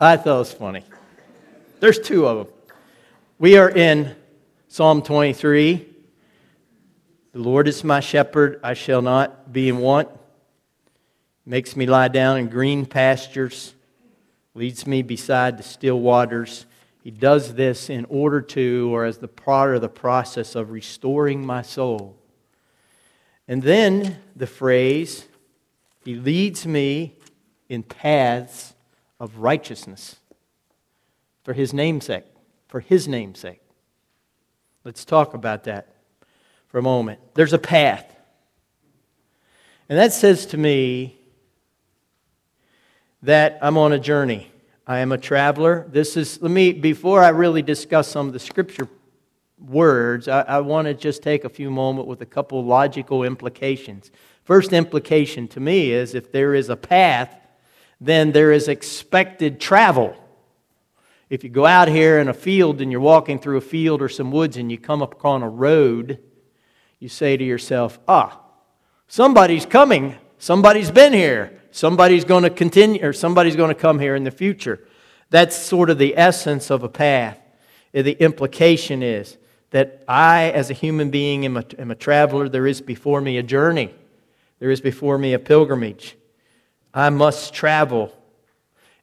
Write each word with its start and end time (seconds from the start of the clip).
I 0.00 0.16
thought 0.16 0.36
it 0.36 0.38
was 0.38 0.52
funny. 0.52 0.84
There's 1.80 1.98
two 1.98 2.24
of 2.28 2.46
them. 2.46 2.54
We 3.40 3.56
are 3.56 3.68
in 3.68 4.14
Psalm 4.68 5.02
23. 5.02 5.86
The 7.32 7.38
Lord 7.40 7.66
is 7.66 7.82
my 7.82 7.98
shepherd, 7.98 8.60
I 8.62 8.74
shall 8.74 9.02
not 9.02 9.52
be 9.52 9.68
in 9.68 9.78
want. 9.78 10.08
Makes 11.44 11.74
me 11.74 11.86
lie 11.86 12.06
down 12.06 12.36
in 12.36 12.46
green 12.46 12.86
pastures, 12.86 13.74
leads 14.54 14.86
me 14.86 15.02
beside 15.02 15.58
the 15.58 15.64
still 15.64 15.98
waters. 15.98 16.66
He 17.02 17.10
does 17.10 17.54
this 17.54 17.90
in 17.90 18.04
order 18.04 18.40
to, 18.40 18.94
or 18.94 19.04
as 19.04 19.18
the 19.18 19.26
part 19.26 19.74
of 19.74 19.80
the 19.80 19.88
process 19.88 20.54
of 20.54 20.70
restoring 20.70 21.44
my 21.44 21.62
soul. 21.62 22.16
And 23.48 23.64
then 23.64 24.18
the 24.36 24.46
phrase, 24.46 25.26
He 26.04 26.14
leads 26.14 26.68
me 26.68 27.16
in 27.68 27.82
paths 27.82 28.74
of 29.20 29.38
righteousness 29.38 30.16
for 31.44 31.52
His 31.52 31.72
namesake. 31.72 32.24
For 32.68 32.80
His 32.80 33.08
namesake. 33.08 33.60
Let's 34.84 35.04
talk 35.04 35.34
about 35.34 35.64
that 35.64 35.94
for 36.68 36.78
a 36.78 36.82
moment. 36.82 37.20
There's 37.34 37.52
a 37.52 37.58
path. 37.58 38.14
And 39.88 39.98
that 39.98 40.12
says 40.12 40.46
to 40.46 40.58
me 40.58 41.18
that 43.22 43.58
I'm 43.62 43.76
on 43.76 43.92
a 43.92 43.98
journey. 43.98 44.50
I 44.86 44.98
am 44.98 45.12
a 45.12 45.18
traveler. 45.18 45.86
This 45.90 46.16
is, 46.16 46.40
let 46.40 46.50
me, 46.50 46.72
before 46.72 47.22
I 47.22 47.28
really 47.28 47.62
discuss 47.62 48.08
some 48.08 48.26
of 48.26 48.32
the 48.32 48.38
scripture 48.38 48.88
words, 49.58 50.28
I, 50.28 50.42
I 50.42 50.60
want 50.60 50.86
to 50.86 50.94
just 50.94 51.22
take 51.22 51.44
a 51.44 51.48
few 51.48 51.70
moments 51.70 52.08
with 52.08 52.22
a 52.22 52.26
couple 52.26 52.64
logical 52.64 53.24
implications. 53.24 54.10
First 54.44 54.72
implication 54.72 55.48
to 55.48 55.60
me 55.60 55.90
is 55.90 56.14
if 56.14 56.32
there 56.32 56.54
is 56.54 56.70
a 56.70 56.76
path, 56.76 57.34
then 58.00 58.32
there 58.32 58.52
is 58.52 58.68
expected 58.68 59.60
travel. 59.60 60.16
If 61.30 61.44
you 61.44 61.50
go 61.50 61.66
out 61.66 61.88
here 61.88 62.18
in 62.18 62.28
a 62.28 62.34
field 62.34 62.80
and 62.80 62.90
you're 62.90 63.00
walking 63.00 63.38
through 63.38 63.58
a 63.58 63.62
field 63.62 64.00
or 64.00 64.08
some 64.08 64.30
woods 64.30 64.56
and 64.56 64.70
you 64.70 64.78
come 64.78 65.02
upon 65.02 65.42
a 65.42 65.48
road, 65.48 66.20
you 66.98 67.08
say 67.08 67.36
to 67.36 67.44
yourself, 67.44 67.98
ah, 68.08 68.40
somebody's 69.08 69.66
coming. 69.66 70.16
Somebody's 70.38 70.90
been 70.90 71.12
here. 71.12 71.60
Somebody's 71.70 72.24
going 72.24 72.44
to 72.44 72.50
continue, 72.50 73.04
or 73.04 73.12
somebody's 73.12 73.56
going 73.56 73.68
to 73.68 73.80
come 73.80 73.98
here 73.98 74.16
in 74.16 74.24
the 74.24 74.30
future. 74.30 74.80
That's 75.30 75.56
sort 75.56 75.90
of 75.90 75.98
the 75.98 76.16
essence 76.16 76.70
of 76.70 76.82
a 76.82 76.88
path. 76.88 77.38
The 77.92 78.12
implication 78.12 79.02
is 79.02 79.36
that 79.70 80.02
I, 80.08 80.50
as 80.50 80.70
a 80.70 80.74
human 80.74 81.10
being, 81.10 81.44
am 81.44 81.56
a, 81.58 81.64
am 81.78 81.90
a 81.90 81.94
traveler. 81.94 82.48
There 82.48 82.66
is 82.66 82.80
before 82.80 83.20
me 83.20 83.36
a 83.36 83.42
journey, 83.42 83.94
there 84.60 84.70
is 84.70 84.80
before 84.80 85.18
me 85.18 85.34
a 85.34 85.38
pilgrimage. 85.38 86.16
I 86.98 87.10
must 87.10 87.54
travel. 87.54 88.12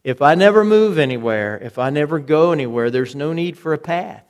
If 0.04 0.20
I 0.22 0.34
never 0.34 0.64
move 0.64 0.98
anywhere, 0.98 1.58
if 1.62 1.78
I 1.78 1.90
never 1.90 2.18
go 2.18 2.52
anywhere, 2.52 2.90
there's 2.90 3.14
no 3.14 3.32
need 3.32 3.56
for 3.56 3.72
a 3.72 3.78
path. 3.78 4.24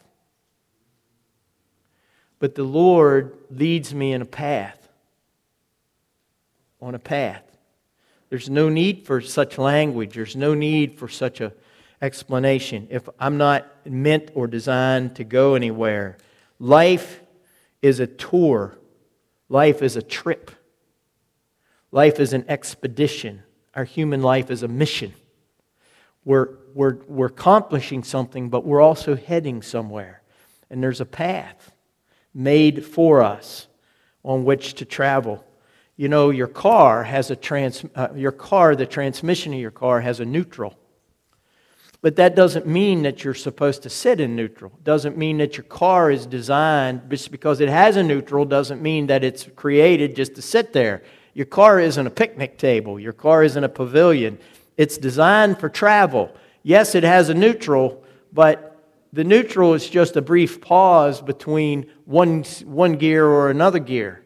But 2.39 2.55
the 2.55 2.64
Lord 2.64 3.36
leads 3.50 3.95
me 3.95 4.12
in 4.12 4.23
a 4.23 4.27
path. 4.27 4.89
On 6.81 6.95
a 6.95 6.98
path. 6.98 7.42
There's 8.28 8.50
no 8.50 8.69
need 8.69 9.06
for 9.06 9.20
such 9.20 9.58
language. 9.58 10.14
There's 10.14 10.36
no 10.36 10.55
need 10.55 10.98
for 10.98 11.08
such 11.08 11.41
a 11.41 11.53
explanation. 12.03 12.86
If 12.91 13.08
I'm 13.19 13.39
not 13.39 13.67
meant 13.86 14.30
or 14.34 14.47
designed 14.47 15.17
to 15.17 15.25
go 15.25 15.55
anywhere, 15.55 16.19
Life 16.58 17.23
is 17.83 18.01
a 18.01 18.06
tour, 18.06 18.77
life 19.48 19.83
is 19.83 19.97
a 19.97 20.03
trip, 20.03 20.51
life 21.91 22.19
is 22.19 22.33
an 22.33 22.45
expedition. 22.48 23.42
Our 23.77 23.84
human 23.84 24.22
life 24.22 24.50
is 24.50 24.62
a 24.62 24.69
mission. 24.69 25.12
We're, 26.24 26.48
we're, 26.74 26.96
we're 27.06 27.27
accomplishing 27.27 28.02
something, 28.02 28.48
but 28.48 28.64
we're 28.64 28.80
also 28.80 29.14
heading 29.14 29.62
somewhere. 29.62 30.22
And 30.70 30.83
there's 30.83 31.00
a 31.00 31.06
path 31.06 31.72
made 32.34 32.84
for 32.84 33.22
us 33.22 33.68
on 34.24 34.45
which 34.45 34.74
to 34.74 34.84
travel. 34.84 35.45
You 35.96 36.08
know, 36.08 36.30
your 36.30 36.48
car 36.48 37.05
has 37.05 37.30
a 37.30 37.36
trans, 37.36 37.84
uh, 37.95 38.08
your 38.17 38.33
car, 38.33 38.74
the 38.74 38.86
transmission 38.86 39.52
of 39.52 39.61
your 39.61 39.70
car 39.70 40.01
has 40.01 40.20
a 40.20 40.24
neutral. 40.24 40.74
But 42.01 42.17
that 42.17 42.34
doesn't 42.34 42.67
mean 42.67 43.02
that 43.02 43.24
you're 43.24 43.34
supposed 43.34 43.83
to 43.83 43.90
sit 43.90 44.20
in 44.20 44.36
neutral. 44.36 44.72
It 44.77 44.84
doesn't 44.84 45.17
mean 45.17 45.39
that 45.39 45.56
your 45.56 45.64
car 45.64 46.11
is 46.11 46.27
designed 46.27 47.11
just 47.11 47.30
because 47.30 47.61
it 47.61 47.68
has 47.68 47.96
a 47.96 48.02
neutral 48.02 48.45
doesn't 48.45 48.83
mean 48.83 49.06
that 49.08 49.22
it's 49.22 49.48
created 49.55 50.17
just 50.17 50.34
to 50.36 50.42
sit 50.42 50.72
there. 50.72 51.02
Your 51.36 51.45
car 51.45 51.79
isn't 51.79 52.07
a 52.07 52.11
picnic 52.11 52.57
table. 52.57 52.98
Your 52.98 53.13
car 53.13 53.45
isn't 53.45 53.63
a 53.63 53.69
pavilion. 53.69 54.39
It's 54.79 54.97
designed 54.97 55.61
for 55.61 55.69
travel. 55.69 56.35
Yes, 56.63 56.95
it 56.95 57.05
has 57.05 57.29
a 57.29 57.35
neutral, 57.35 58.02
but 58.33 58.83
the 59.13 59.23
neutral 59.23 59.75
is 59.75 59.86
just 59.86 60.17
a 60.17 60.23
brief 60.23 60.63
pause 60.63 61.20
between 61.20 61.92
one, 62.07 62.45
one 62.64 62.95
gear 62.95 63.27
or 63.27 63.51
another 63.51 63.79
gear. 63.79 64.25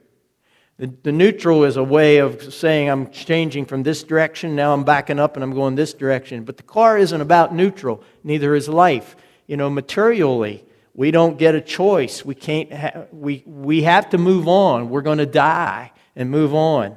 The, 0.78 0.94
the 1.02 1.10
neutral 1.10 1.64
is 1.64 1.76
a 1.76 1.82
way 1.82 2.18
of 2.18 2.54
saying 2.54 2.88
I'm 2.88 3.10
changing 3.10 3.66
from 3.66 3.82
this 3.82 4.04
direction, 4.04 4.54
now 4.54 4.72
I'm 4.72 4.84
backing 4.84 5.18
up 5.18 5.34
and 5.34 5.42
I'm 5.42 5.52
going 5.52 5.74
this 5.74 5.92
direction. 5.92 6.44
But 6.44 6.58
the 6.58 6.62
car 6.62 6.96
isn't 6.96 7.20
about 7.20 7.52
neutral, 7.52 8.04
neither 8.22 8.54
is 8.54 8.68
life. 8.68 9.16
You 9.48 9.56
know, 9.56 9.68
materially, 9.68 10.64
we 10.94 11.10
don't 11.10 11.38
get 11.38 11.56
a 11.56 11.60
choice. 11.60 12.24
We, 12.24 12.36
can't 12.36 12.72
ha- 12.72 13.06
we, 13.10 13.42
we 13.46 13.82
have 13.82 14.10
to 14.10 14.18
move 14.18 14.46
on. 14.46 14.90
We're 14.90 15.02
going 15.02 15.18
to 15.18 15.26
die 15.26 15.90
and 16.16 16.30
move 16.30 16.54
on. 16.54 16.96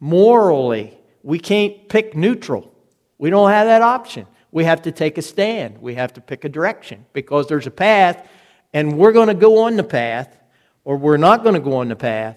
Morally, 0.00 0.96
we 1.22 1.38
can't 1.38 1.88
pick 1.88 2.14
neutral. 2.14 2.72
We 3.18 3.30
don't 3.30 3.50
have 3.50 3.66
that 3.66 3.82
option. 3.82 4.26
We 4.52 4.64
have 4.64 4.82
to 4.82 4.92
take 4.92 5.18
a 5.18 5.22
stand. 5.22 5.78
We 5.78 5.94
have 5.94 6.12
to 6.14 6.20
pick 6.20 6.44
a 6.44 6.48
direction 6.48 7.06
because 7.12 7.46
there's 7.46 7.66
a 7.66 7.70
path, 7.70 8.28
and 8.72 8.96
we're 8.96 9.12
going 9.12 9.28
to 9.28 9.34
go 9.34 9.64
on 9.64 9.76
the 9.76 9.84
path, 9.84 10.36
or 10.84 10.96
we're 10.96 11.16
not 11.16 11.42
going 11.42 11.54
to 11.54 11.60
go 11.60 11.76
on 11.76 11.88
the 11.88 11.96
path. 11.96 12.36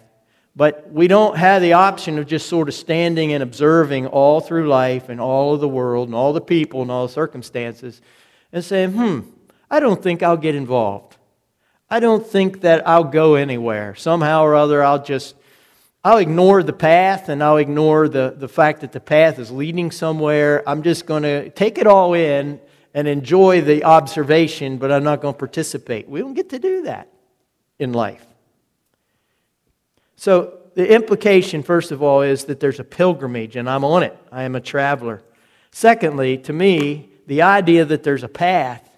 But 0.56 0.92
we 0.92 1.08
don't 1.08 1.38
have 1.38 1.62
the 1.62 1.74
option 1.74 2.18
of 2.18 2.26
just 2.26 2.50
sort 2.50 2.68
of 2.68 2.74
standing 2.74 3.32
and 3.34 3.44
observing 3.44 4.08
all 4.08 4.42
through 4.42 4.68
life 4.68 5.08
and 5.08 5.22
all 5.22 5.54
of 5.54 5.62
the 5.62 5.70
world 5.70 6.08
and 6.09 6.16
all 6.16 6.34
the 6.34 6.42
people 6.42 6.82
and 6.82 6.92
all 6.92 7.08
the 7.08 7.14
circumstances 7.14 8.02
and 8.52 8.66
saying, 8.66 8.92
hmm, 8.92 9.20
I 9.70 9.80
don't 9.80 10.02
think 10.02 10.24
I'll 10.24 10.36
get 10.38 10.56
involved. 10.56 11.18
I 11.90 12.00
don't 12.00 12.26
think 12.26 12.62
that 12.62 12.88
I'll 12.88 13.04
go 13.04 13.36
anywhere. 13.36 13.96
Somehow 13.96 14.44
or 14.44 14.56
other, 14.56 14.84
I'll 14.84 15.04
just, 15.04 15.36
I'll 16.04 16.18
ignore 16.18 16.64
the 16.64 16.74
path 16.74 17.28
and 17.28 17.44
I'll 17.44 17.58
ignore 17.58 18.08
the, 18.08 18.34
the 18.36 18.48
fact 18.48 18.82
that 18.82 18.94
the 18.94 19.02
path 19.02 19.38
is 19.38 19.52
leading 19.52 19.92
somewhere. 19.92 20.64
I'm 20.68 20.82
just 20.82 21.06
going 21.06 21.24
to 21.24 21.50
take 21.50 21.78
it 21.78 21.88
all 21.88 22.14
in 22.14 22.62
and 22.94 23.08
enjoy 23.08 23.62
the 23.62 23.84
observation, 23.84 24.78
but 24.78 24.92
I'm 24.92 25.04
not 25.04 25.22
going 25.22 25.34
to 25.34 25.38
participate. 25.38 26.08
We 26.08 26.22
don't 26.22 26.34
get 26.34 26.50
to 26.50 26.59
do 26.59 26.84
that 26.84 27.09
in 27.80 27.92
life. 27.92 28.26
So, 30.16 30.56
the 30.76 30.94
implication, 30.94 31.64
first 31.64 31.92
of 31.92 32.02
all, 32.02 32.22
is 32.22 32.46
that 32.46 32.62
there's 32.62 32.80
a 32.80 32.84
pilgrimage 32.86 33.58
and 33.58 33.70
I'm 33.70 33.84
on 33.84 34.04
it. 34.04 34.16
I 34.32 34.44
am 34.44 34.56
a 34.56 34.62
traveler. 34.62 35.22
Secondly, 35.72 36.38
to 36.40 36.54
me, 36.54 37.09
the 37.28 37.42
idea 37.42 37.84
that 37.84 38.04
there's 38.04 38.24
a 38.24 38.30
path 38.30 38.90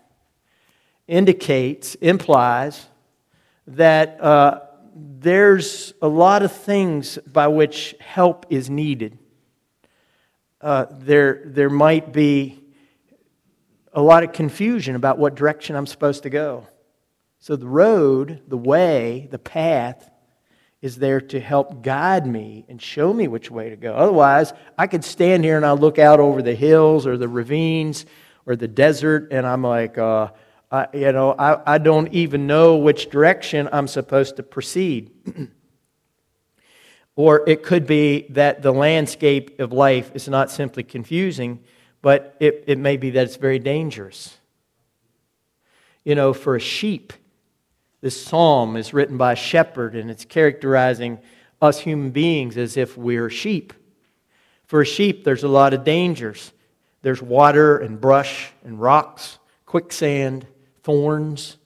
indicates, 1.08 1.96
implies 1.96 2.86
that 3.68 4.22
uh, 4.22 4.62
there's 4.94 5.94
a 6.02 6.08
lot 6.08 6.44
of 6.44 6.52
things 6.52 7.18
by 7.20 7.48
which 7.48 7.96
help 8.00 8.46
is 8.50 8.70
needed. 8.70 9.18
Uh, 10.60 10.86
there, 10.92 11.44
there 11.46 11.70
might 11.70 12.12
be 12.12 12.62
a 13.94 14.02
lot 14.02 14.24
of 14.24 14.32
confusion 14.32 14.96
about 14.96 15.18
what 15.18 15.36
direction 15.36 15.76
I'm 15.76 15.88
supposed 15.88 16.24
to 16.24 16.30
go. 16.30 16.68
So, 17.40 17.56
the 17.56 17.68
road, 17.68 18.44
the 18.48 18.58
way, 18.58 19.28
the 19.32 19.40
path 19.40 20.12
is 20.82 20.98
there 20.98 21.22
to 21.22 21.40
help 21.40 21.82
guide 21.82 22.26
me 22.26 22.66
and 22.70 22.82
show 22.82 23.14
me 23.14 23.28
which 23.28 23.50
way 23.50 23.70
to 23.70 23.76
go. 23.76 23.94
Otherwise, 23.94 24.54
I 24.78 24.88
could 24.88 25.04
stand 25.04 25.44
here 25.44 25.58
and 25.58 25.66
I 25.66 25.72
look 25.72 26.00
out 26.00 26.20
over 26.20 26.42
the 26.42 26.56
hills 26.56 27.06
or 27.06 27.18
the 27.18 27.28
ravines 27.28 28.06
or 28.46 28.56
the 28.56 28.68
desert, 28.68 29.30
and 29.32 29.46
I'm 29.46 29.64
like, 29.64 29.98
uh, 29.98 30.30
I, 30.72 30.88
you 30.94 31.12
know, 31.12 31.36
I, 31.38 31.74
I 31.74 31.78
don't 31.78 32.14
even 32.14 32.48
know 32.48 32.78
which 32.78 33.10
direction 33.10 33.68
I'm 33.72 33.88
supposed 33.88 34.38
to 34.38 34.44
proceed. 34.44 35.12
or 37.16 37.44
it 37.48 37.62
could 37.62 37.86
be 37.86 38.26
that 38.30 38.62
the 38.62 38.72
landscape 38.72 39.60
of 39.60 39.74
life 39.74 40.12
is 40.16 40.30
not 40.30 40.50
simply 40.50 40.84
confusing, 40.84 41.60
but 42.02 42.36
it, 42.40 42.64
it 42.68 42.80
may 42.80 42.96
be 42.96 43.10
that 43.12 43.26
it's 43.26 43.36
very 43.36 43.60
dangerous. 43.60 44.38
You 46.06 46.16
know, 46.16 46.34
for 46.34 46.56
a 46.56 46.60
sheep, 46.60 47.12
this 48.00 48.20
psalm 48.24 48.78
is 48.78 48.94
written 48.94 49.18
by 49.18 49.34
a 49.34 49.36
shepherd 49.36 49.96
and 49.96 50.10
it's 50.10 50.26
characterizing 50.26 51.20
us 51.62 51.80
human 51.80 52.12
beings 52.12 52.58
as 52.58 52.78
if 52.78 52.98
we're 52.98 53.30
sheep. 53.30 53.74
For 54.66 54.82
a 54.82 54.86
sheep, 54.86 55.26
there's 55.26 55.44
a 55.44 55.50
lot 55.50 55.74
of 55.74 55.84
dangers. 55.84 56.54
There's 57.02 57.22
water 57.22 57.78
and 57.78 58.00
brush 58.00 58.52
and 58.64 58.80
rocks, 58.80 59.38
quicksand, 59.66 60.48
thorns, 60.84 61.58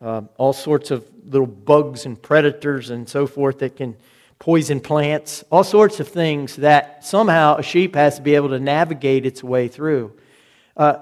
uh, 0.00 0.22
all 0.36 0.52
sorts 0.52 0.90
of 0.90 1.06
little 1.24 1.46
bugs 1.46 2.06
and 2.06 2.20
predators 2.20 2.90
and 2.90 3.08
so 3.08 3.26
forth 3.26 3.58
that 3.60 3.76
can 3.76 3.96
poison 4.38 4.80
plants, 4.80 5.44
all 5.50 5.64
sorts 5.64 6.00
of 6.00 6.08
things 6.08 6.56
that 6.56 7.04
somehow 7.04 7.56
a 7.56 7.62
sheep 7.62 7.94
has 7.94 8.16
to 8.16 8.22
be 8.22 8.34
able 8.34 8.50
to 8.50 8.60
navigate 8.60 9.24
its 9.24 9.42
way 9.42 9.68
through. 9.68 10.12
Uh, 10.76 10.98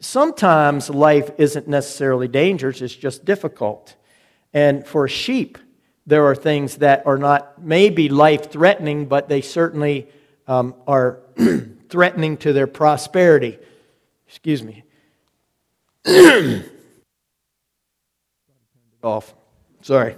sometimes 0.00 0.90
life 0.90 1.30
isn't 1.38 1.66
necessarily 1.66 2.28
dangerous, 2.28 2.82
it's 2.82 2.94
just 2.94 3.24
difficult. 3.24 3.96
And 4.52 4.86
for 4.86 5.06
a 5.06 5.08
sheep, 5.08 5.58
there 6.06 6.26
are 6.26 6.34
things 6.34 6.76
that 6.76 7.06
are 7.06 7.16
not 7.16 7.62
maybe 7.62 8.08
life 8.10 8.50
threatening, 8.50 9.06
but 9.06 9.28
they 9.28 9.40
certainly 9.40 10.06
um, 10.46 10.74
are 10.86 11.20
threatening 11.88 12.36
to 12.38 12.52
their 12.52 12.66
prosperity. 12.66 13.58
Excuse 14.28 14.62
me. 14.62 14.84
off. 19.04 19.34
Sorry. 19.82 20.16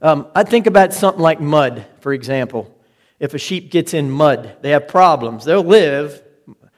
Um, 0.00 0.26
I 0.34 0.44
think 0.44 0.66
about 0.66 0.94
something 0.94 1.22
like 1.22 1.40
mud, 1.40 1.86
for 2.00 2.12
example. 2.12 2.72
If 3.18 3.34
a 3.34 3.38
sheep 3.38 3.70
gets 3.70 3.94
in 3.94 4.10
mud, 4.10 4.56
they 4.60 4.70
have 4.70 4.88
problems. 4.88 5.44
They'll 5.44 5.64
live, 5.64 6.22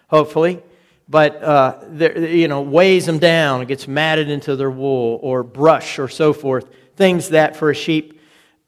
hopefully, 0.08 0.62
but 1.08 1.42
uh, 1.42 1.80
you 1.98 2.48
know 2.48 2.62
weighs 2.62 3.06
them 3.06 3.18
down. 3.18 3.64
Gets 3.66 3.88
matted 3.88 4.30
into 4.30 4.56
their 4.56 4.70
wool 4.70 5.18
or 5.22 5.42
brush 5.42 5.98
or 5.98 6.08
so 6.08 6.32
forth. 6.32 6.68
Things 6.96 7.30
that 7.30 7.56
for 7.56 7.70
a 7.70 7.74
sheep 7.74 8.20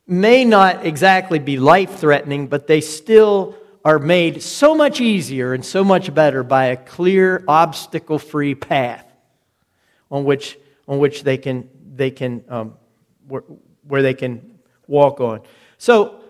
may 0.07 0.45
not 0.45 0.85
exactly 0.85 1.39
be 1.39 1.57
life 1.57 1.99
threatening, 1.99 2.49
but 2.49 2.67
they 2.67 2.81
still 2.81 3.55
are 3.85 3.99
made 3.99 4.43
so 4.43 4.75
much 4.75 5.01
easier 5.01 5.55
and 5.55 5.65
so 5.65 5.85
much 5.85 6.13
better 6.13 6.43
by 6.43 6.67
a 6.67 6.77
clear, 6.77 7.45
obstacle 7.49 8.19
free 8.19 8.55
path 8.55 9.07
on 10.11 10.25
which, 10.25 10.59
on 10.91 10.99
which 10.99 11.23
they 11.23 11.39
can, 11.39 11.71
they 11.95 12.11
can 12.11 12.45
um, 12.49 12.75
where, 13.29 13.45
where 13.87 14.03
they 14.03 14.13
can 14.13 14.59
walk 14.89 15.21
on. 15.21 15.41
So, 15.79 16.21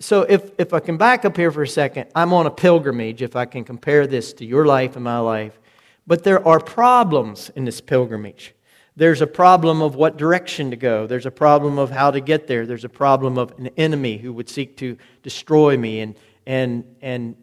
so 0.00 0.22
if, 0.22 0.50
if 0.58 0.74
I 0.74 0.80
can 0.80 0.96
back 0.96 1.24
up 1.24 1.36
here 1.36 1.52
for 1.52 1.62
a 1.62 1.68
second, 1.68 2.08
I'm 2.16 2.32
on 2.32 2.46
a 2.46 2.50
pilgrimage 2.50 3.22
if 3.22 3.36
I 3.36 3.44
can 3.44 3.62
compare 3.62 4.08
this 4.08 4.32
to 4.34 4.44
your 4.44 4.66
life 4.66 4.96
and 4.96 5.04
my 5.04 5.20
life. 5.20 5.60
But 6.08 6.24
there 6.24 6.46
are 6.46 6.58
problems 6.58 7.52
in 7.54 7.64
this 7.64 7.80
pilgrimage. 7.80 8.52
There's 8.96 9.20
a 9.20 9.28
problem 9.28 9.80
of 9.80 9.94
what 9.94 10.16
direction 10.16 10.70
to 10.70 10.76
go. 10.76 11.06
There's 11.06 11.26
a 11.26 11.30
problem 11.30 11.78
of 11.78 11.92
how 11.92 12.10
to 12.10 12.20
get 12.20 12.48
there. 12.48 12.66
There's 12.66 12.84
a 12.84 12.88
problem 12.88 13.38
of 13.38 13.54
an 13.58 13.68
enemy 13.76 14.18
who 14.18 14.32
would 14.32 14.48
seek 14.48 14.76
to 14.78 14.96
destroy 15.22 15.76
me, 15.76 16.00
and, 16.00 16.16
and, 16.46 16.84
and 17.00 17.36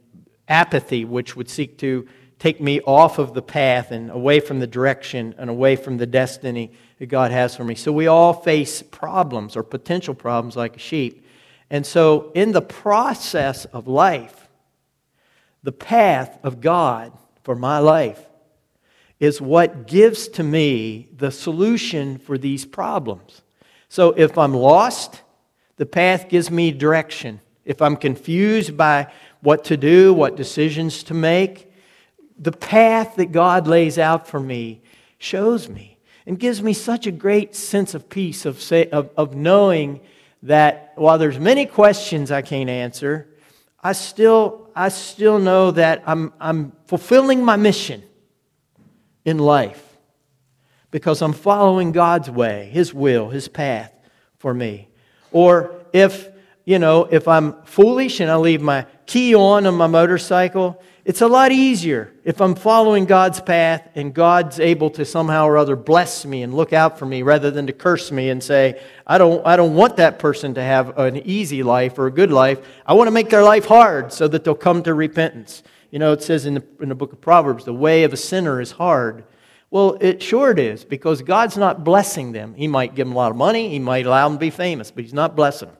apathy, 0.49 1.05
which 1.05 1.37
would 1.37 1.49
seek 1.49 1.77
to 1.77 2.05
take 2.39 2.61
me 2.61 2.81
off 2.81 3.17
of 3.19 3.33
the 3.33 3.41
path 3.41 3.91
and 3.91 4.11
away 4.11 4.39
from 4.39 4.59
the 4.59 4.67
direction 4.67 5.33
and 5.37 5.49
away 5.49 5.75
from 5.75 5.97
the 5.97 6.05
destiny 6.05 6.71
that 6.99 7.07
God 7.07 7.31
has 7.31 7.55
for 7.55 7.63
me. 7.63 7.75
So 7.75 7.91
we 7.91 8.07
all 8.07 8.33
face 8.33 8.81
problems 8.81 9.55
or 9.55 9.63
potential 9.63 10.13
problems 10.13 10.55
like 10.55 10.75
a 10.75 10.79
sheep. 10.79 11.25
And 11.69 11.85
so, 11.85 12.31
in 12.33 12.53
the 12.53 12.61
process 12.61 13.65
of 13.65 13.87
life, 13.87 14.47
the 15.63 15.73
path 15.73 16.39
of 16.43 16.61
God 16.61 17.11
for 17.43 17.55
my 17.55 17.79
life 17.79 18.23
is 19.19 19.41
what 19.41 19.87
gives 19.87 20.27
to 20.29 20.43
me 20.43 21.09
the 21.15 21.31
solution 21.31 22.17
for 22.19 22.37
these 22.37 22.65
problems. 22.65 23.41
So 23.89 24.11
if 24.11 24.37
I'm 24.37 24.53
lost, 24.53 25.23
the 25.77 25.85
path 25.85 26.29
gives 26.29 26.51
me 26.51 26.71
direction. 26.71 27.41
If 27.65 27.81
I'm 27.81 27.95
confused 27.95 28.77
by 28.77 29.11
what 29.41 29.63
to 29.65 29.77
do, 29.77 30.13
what 30.13 30.35
decisions 30.35 31.03
to 31.03 31.13
make, 31.13 31.66
the 32.37 32.51
path 32.51 33.15
that 33.15 33.31
God 33.31 33.67
lays 33.67 33.97
out 33.97 34.27
for 34.27 34.39
me 34.39 34.81
shows 35.17 35.69
me 35.69 35.97
and 36.25 36.37
gives 36.37 36.61
me 36.61 36.73
such 36.73 37.07
a 37.07 37.11
great 37.11 37.55
sense 37.55 37.93
of 37.93 38.09
peace 38.09 38.45
of, 38.45 38.61
say, 38.61 38.89
of, 38.89 39.09
of 39.17 39.35
knowing 39.35 40.01
that 40.43 40.91
while 40.95 41.17
there's 41.17 41.39
many 41.39 41.65
questions 41.65 42.31
I 42.31 42.41
can't 42.41 42.69
answer, 42.69 43.27
I 43.81 43.93
still, 43.93 44.69
I 44.75 44.89
still 44.89 45.39
know 45.39 45.71
that 45.71 46.03
I'm, 46.05 46.33
I'm 46.39 46.73
fulfilling 46.85 47.43
my 47.43 47.55
mission 47.55 48.03
in 49.25 49.39
life 49.39 49.83
because 50.91 51.21
I'm 51.21 51.33
following 51.33 51.91
God's 51.91 52.29
way, 52.29 52.69
His 52.71 52.93
will, 52.93 53.29
His 53.29 53.47
path 53.47 53.93
for 54.37 54.53
me. 54.53 54.89
Or 55.31 55.75
if, 55.93 56.29
you 56.65 56.79
know, 56.79 57.05
if 57.05 57.27
I'm 57.27 57.61
foolish 57.63 58.19
and 58.19 58.29
I 58.29 58.35
leave 58.35 58.61
my 58.61 58.85
key 59.05 59.35
on 59.35 59.65
on 59.65 59.75
my 59.75 59.87
motorcycle, 59.87 60.81
it's 61.07 61.21
a 61.21 61.27
lot 61.27 61.53
easier 61.53 62.11
if 62.25 62.41
I'm 62.41 62.53
following 62.53 63.05
God's 63.05 63.39
path 63.39 63.87
and 63.95 64.13
God's 64.13 64.59
able 64.59 64.89
to 64.89 65.05
somehow 65.05 65.47
or 65.47 65.57
other 65.57 65.77
bless 65.77 66.25
me 66.25 66.43
and 66.43 66.53
look 66.53 66.73
out 66.73 66.99
for 66.99 67.05
me 67.05 67.21
rather 67.21 67.49
than 67.49 67.65
to 67.67 67.71
curse 67.71 68.11
me 68.11 68.29
and 68.29 68.43
say, 68.43 68.81
I 69.07 69.17
don't, 69.17 69.47
I 69.47 69.55
don't 69.55 69.73
want 69.73 69.95
that 69.95 70.19
person 70.19 70.55
to 70.55 70.61
have 70.61 70.99
an 70.99 71.15
easy 71.15 71.63
life 71.63 71.97
or 71.97 72.07
a 72.07 72.11
good 72.11 72.29
life. 72.29 72.59
I 72.85 72.93
want 72.93 73.07
to 73.07 73.11
make 73.11 73.29
their 73.29 73.41
life 73.41 73.63
hard 73.67 74.11
so 74.11 74.27
that 74.27 74.43
they'll 74.43 74.53
come 74.53 74.83
to 74.83 74.93
repentance. 74.93 75.63
You 75.91 75.99
know, 75.99 76.11
it 76.11 76.23
says 76.23 76.45
in 76.45 76.55
the, 76.55 76.63
in 76.81 76.89
the 76.89 76.95
book 76.95 77.13
of 77.13 77.21
Proverbs, 77.21 77.63
the 77.63 77.73
way 77.73 78.03
of 78.03 78.11
a 78.11 78.17
sinner 78.17 78.59
is 78.59 78.71
hard. 78.71 79.23
Well, 79.71 79.97
it 80.01 80.21
sure 80.21 80.51
it 80.51 80.59
is 80.59 80.83
because 80.83 81.21
God's 81.21 81.55
not 81.55 81.85
blessing 81.85 82.33
them. 82.33 82.53
He 82.53 82.67
might 82.67 82.95
give 82.95 83.07
them 83.07 83.15
a 83.15 83.17
lot 83.17 83.31
of 83.31 83.37
money, 83.37 83.69
He 83.69 83.79
might 83.79 84.05
allow 84.05 84.27
them 84.27 84.35
to 84.35 84.41
be 84.41 84.49
famous, 84.49 84.91
but 84.91 85.05
He's 85.05 85.13
not 85.13 85.37
blessing 85.37 85.69
them 85.69 85.77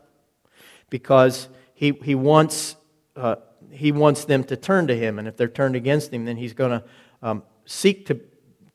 because 0.90 1.50
He, 1.74 1.92
he, 2.02 2.16
wants, 2.16 2.78
uh, 3.18 3.36
he 3.72 3.92
wants 3.92 4.26
them 4.26 4.44
to 4.46 4.56
turn 4.56 4.88
to 4.88 4.96
Him. 4.96 5.20
And 5.20 5.28
if 5.28 5.38
they're 5.38 5.48
turned 5.48 5.76
against 5.76 6.14
Him, 6.14 6.26
then 6.26 6.38
He's 6.38 6.54
going 6.54 6.72
to 6.72 6.84
um, 7.22 7.44
seek 7.66 8.06
to, 8.08 8.20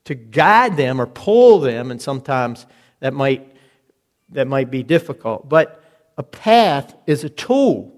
to 0.05 0.15
guide 0.15 0.77
them 0.77 0.99
or 0.99 1.07
pull 1.07 1.59
them, 1.59 1.91
and 1.91 2.01
sometimes 2.01 2.65
that 2.99 3.13
might, 3.13 3.55
that 4.29 4.47
might 4.47 4.71
be 4.71 4.83
difficult. 4.83 5.49
But 5.49 5.83
a 6.17 6.23
path 6.23 6.95
is 7.07 7.23
a 7.23 7.29
tool 7.29 7.93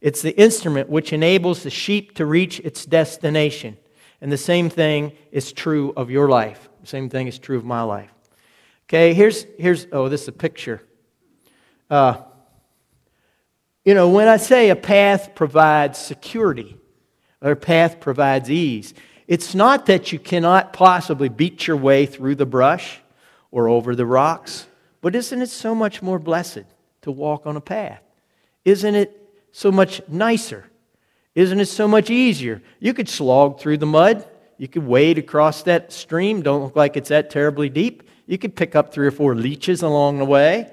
it's 0.00 0.22
the 0.22 0.38
instrument 0.38 0.88
which 0.88 1.12
enables 1.12 1.62
the 1.62 1.70
sheep 1.70 2.14
to 2.14 2.26
reach 2.26 2.60
its 2.60 2.86
destination. 2.86 3.76
And 4.20 4.30
the 4.30 4.38
same 4.38 4.70
thing 4.70 5.12
is 5.32 5.52
true 5.52 5.92
of 5.96 6.10
your 6.10 6.28
life. 6.28 6.68
The 6.80 6.86
same 6.86 7.08
thing 7.08 7.26
is 7.26 7.38
true 7.38 7.56
of 7.56 7.64
my 7.64 7.82
life. 7.82 8.12
Okay, 8.84 9.12
here's, 9.12 9.46
here's 9.58 9.86
oh, 9.92 10.08
this 10.08 10.22
is 10.22 10.28
a 10.28 10.32
picture. 10.32 10.82
Uh, 11.90 12.18
you 13.88 13.94
know, 13.94 14.10
when 14.10 14.28
I 14.28 14.36
say 14.36 14.68
a 14.68 14.76
path 14.76 15.34
provides 15.34 15.98
security 15.98 16.76
or 17.40 17.52
a 17.52 17.56
path 17.56 18.00
provides 18.00 18.50
ease, 18.50 18.92
it's 19.26 19.54
not 19.54 19.86
that 19.86 20.12
you 20.12 20.18
cannot 20.18 20.74
possibly 20.74 21.30
beat 21.30 21.66
your 21.66 21.78
way 21.78 22.04
through 22.04 22.34
the 22.34 22.44
brush 22.44 23.00
or 23.50 23.66
over 23.66 23.96
the 23.96 24.04
rocks, 24.04 24.66
but 25.00 25.16
isn't 25.16 25.40
it 25.40 25.48
so 25.48 25.74
much 25.74 26.02
more 26.02 26.18
blessed 26.18 26.64
to 27.00 27.10
walk 27.10 27.46
on 27.46 27.56
a 27.56 27.62
path? 27.62 28.02
Isn't 28.62 28.94
it 28.94 29.26
so 29.52 29.72
much 29.72 30.02
nicer? 30.06 30.68
Isn't 31.34 31.58
it 31.58 31.68
so 31.68 31.88
much 31.88 32.10
easier? 32.10 32.60
You 32.80 32.92
could 32.92 33.08
slog 33.08 33.58
through 33.58 33.78
the 33.78 33.86
mud. 33.86 34.28
You 34.58 34.68
could 34.68 34.86
wade 34.86 35.16
across 35.16 35.62
that 35.62 35.94
stream. 35.94 36.42
Don't 36.42 36.62
look 36.62 36.76
like 36.76 36.98
it's 36.98 37.08
that 37.08 37.30
terribly 37.30 37.70
deep. 37.70 38.02
You 38.26 38.36
could 38.36 38.54
pick 38.54 38.76
up 38.76 38.92
three 38.92 39.06
or 39.06 39.12
four 39.12 39.34
leeches 39.34 39.80
along 39.80 40.18
the 40.18 40.26
way 40.26 40.70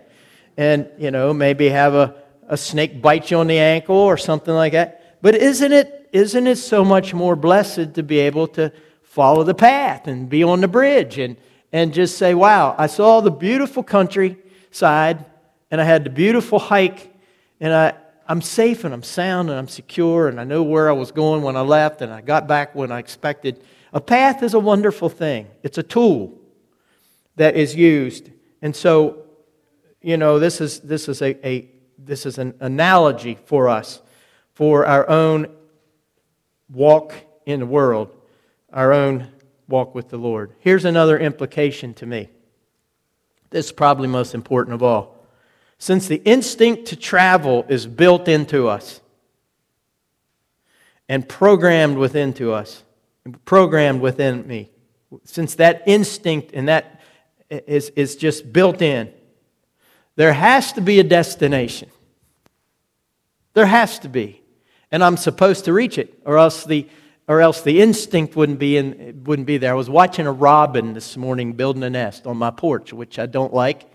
and, 0.58 0.90
you 0.98 1.12
know, 1.12 1.34
maybe 1.34 1.70
have 1.70 1.94
a, 1.94 2.25
a 2.48 2.58
snake 2.58 3.02
bite 3.02 3.32
you 3.32 3.38
on 3.38 3.48
the 3.48 3.58
ankle 3.58 3.96
or 3.96 4.18
something 4.18 4.54
like 4.54 4.74
that. 4.74 5.22
But 5.22 5.36
isn't 5.36 5.72
it, 5.72 6.10
isn't 6.12 6.48
it 6.48 6.58
so 6.58 6.86
much 6.86 7.14
more 7.14 7.36
blessed 7.36 7.96
to 7.96 8.04
be 8.04 8.20
able 8.20 8.48
to 8.50 8.72
follow 9.04 9.44
the 9.44 9.56
path 9.56 10.08
and 10.08 10.30
be 10.30 10.44
on 10.44 10.62
the 10.62 10.68
bridge 10.68 11.18
and, 11.18 11.38
and 11.72 11.94
just 11.94 12.18
say, 12.18 12.34
wow, 12.34 12.76
I 12.78 12.88
saw 12.88 13.22
the 13.22 13.32
beautiful 13.32 13.82
countryside 13.82 15.26
and 15.72 15.82
I 15.82 15.84
had 15.84 16.04
the 16.04 16.10
beautiful 16.10 16.60
hike 16.60 17.14
and 17.60 17.74
I, 17.74 17.94
I'm 18.28 18.42
safe 18.42 18.84
and 18.84 18.94
I'm 18.94 19.04
sound 19.04 19.50
and 19.50 19.58
I'm 19.58 19.68
secure 19.68 20.28
and 20.28 20.40
I 20.40 20.44
know 20.44 20.64
where 20.64 20.90
I 20.90 20.94
was 20.94 21.12
going 21.12 21.42
when 21.42 21.56
I 21.56 21.62
left 21.62 22.02
and 22.02 22.12
I 22.12 22.22
got 22.22 22.48
back 22.48 22.76
when 22.76 22.92
I 22.92 23.00
expected. 23.00 23.64
A 23.94 24.02
path 24.02 24.44
is 24.44 24.54
a 24.54 24.60
wonderful 24.60 25.10
thing, 25.10 25.48
it's 25.64 25.78
a 25.78 25.84
tool 25.84 26.38
that 27.36 27.56
is 27.56 27.76
used. 27.76 28.30
And 28.62 28.76
so, 28.76 29.24
you 30.02 30.18
know, 30.18 30.40
this 30.40 30.62
is, 30.62 30.80
this 30.82 31.08
is, 31.10 31.22
a, 31.22 31.48
a 31.48 31.70
this 32.06 32.26
is 32.26 32.38
an 32.38 32.54
analogy 32.60 33.38
for 33.46 33.70
us 33.70 34.02
for 34.54 34.86
our 34.86 35.10
own 35.10 35.48
walk 36.72 37.14
in 37.46 37.60
the 37.60 37.66
world, 37.66 38.16
our 38.72 38.94
own 38.94 39.28
walk 39.68 39.94
with 39.96 40.10
the 40.10 40.18
Lord. 40.18 40.54
Here's 40.60 40.86
another 40.86 41.18
implication 41.18 41.94
to 41.96 42.06
me. 42.06 42.30
This 43.50 43.68
is 43.68 43.72
probably 43.72 44.08
most 44.08 44.34
important 44.34 44.74
of 44.74 44.84
all 44.84 45.16
since 45.78 46.08
the 46.08 46.22
instinct 46.24 46.88
to 46.88 46.96
travel 46.96 47.66
is 47.68 47.86
built 47.86 48.28
into 48.28 48.68
us 48.68 49.02
and 51.08 51.28
programmed 51.28 51.98
within 51.98 52.34
to 52.34 52.54
us, 52.54 52.84
programmed 53.44 54.02
within 54.02 54.48
me, 54.48 54.72
since 55.24 55.56
that 55.56 55.84
instinct 55.86 56.52
and 56.54 56.68
that 56.68 57.02
is, 57.50 57.90
is 57.90 58.16
just 58.16 58.52
built 58.52 58.82
in, 58.82 59.12
there 60.16 60.34
has 60.34 60.72
to 60.74 60.82
be 60.82 61.00
a 61.00 61.04
destination. 61.04 61.90
There 63.56 63.66
has 63.66 63.98
to 64.00 64.10
be. 64.10 64.44
And 64.92 65.04
I'm 65.04 65.18
supposed 65.18 65.66
to 65.66 65.74
reach 65.74 65.98
it, 65.98 66.22
or 66.24 66.38
else 66.38 66.64
the, 66.64 66.88
or 67.28 67.42
else 67.42 67.62
the 67.62 67.82
instinct 67.82 68.36
wouldn't 68.36 68.60
be, 68.60 68.78
in, 68.78 69.24
wouldn't 69.26 69.48
be 69.48 69.58
there. 69.58 69.72
I 69.72 69.76
was 69.76 69.90
watching 69.90 70.28
a 70.28 70.32
robin 70.32 70.94
this 70.94 71.18
morning 71.18 71.54
building 71.54 71.82
a 71.82 71.90
nest 71.90 72.28
on 72.28 72.38
my 72.38 72.52
porch, 72.52 72.94
which 72.94 73.18
I 73.18 73.26
don't 73.26 73.52
like 73.52 73.88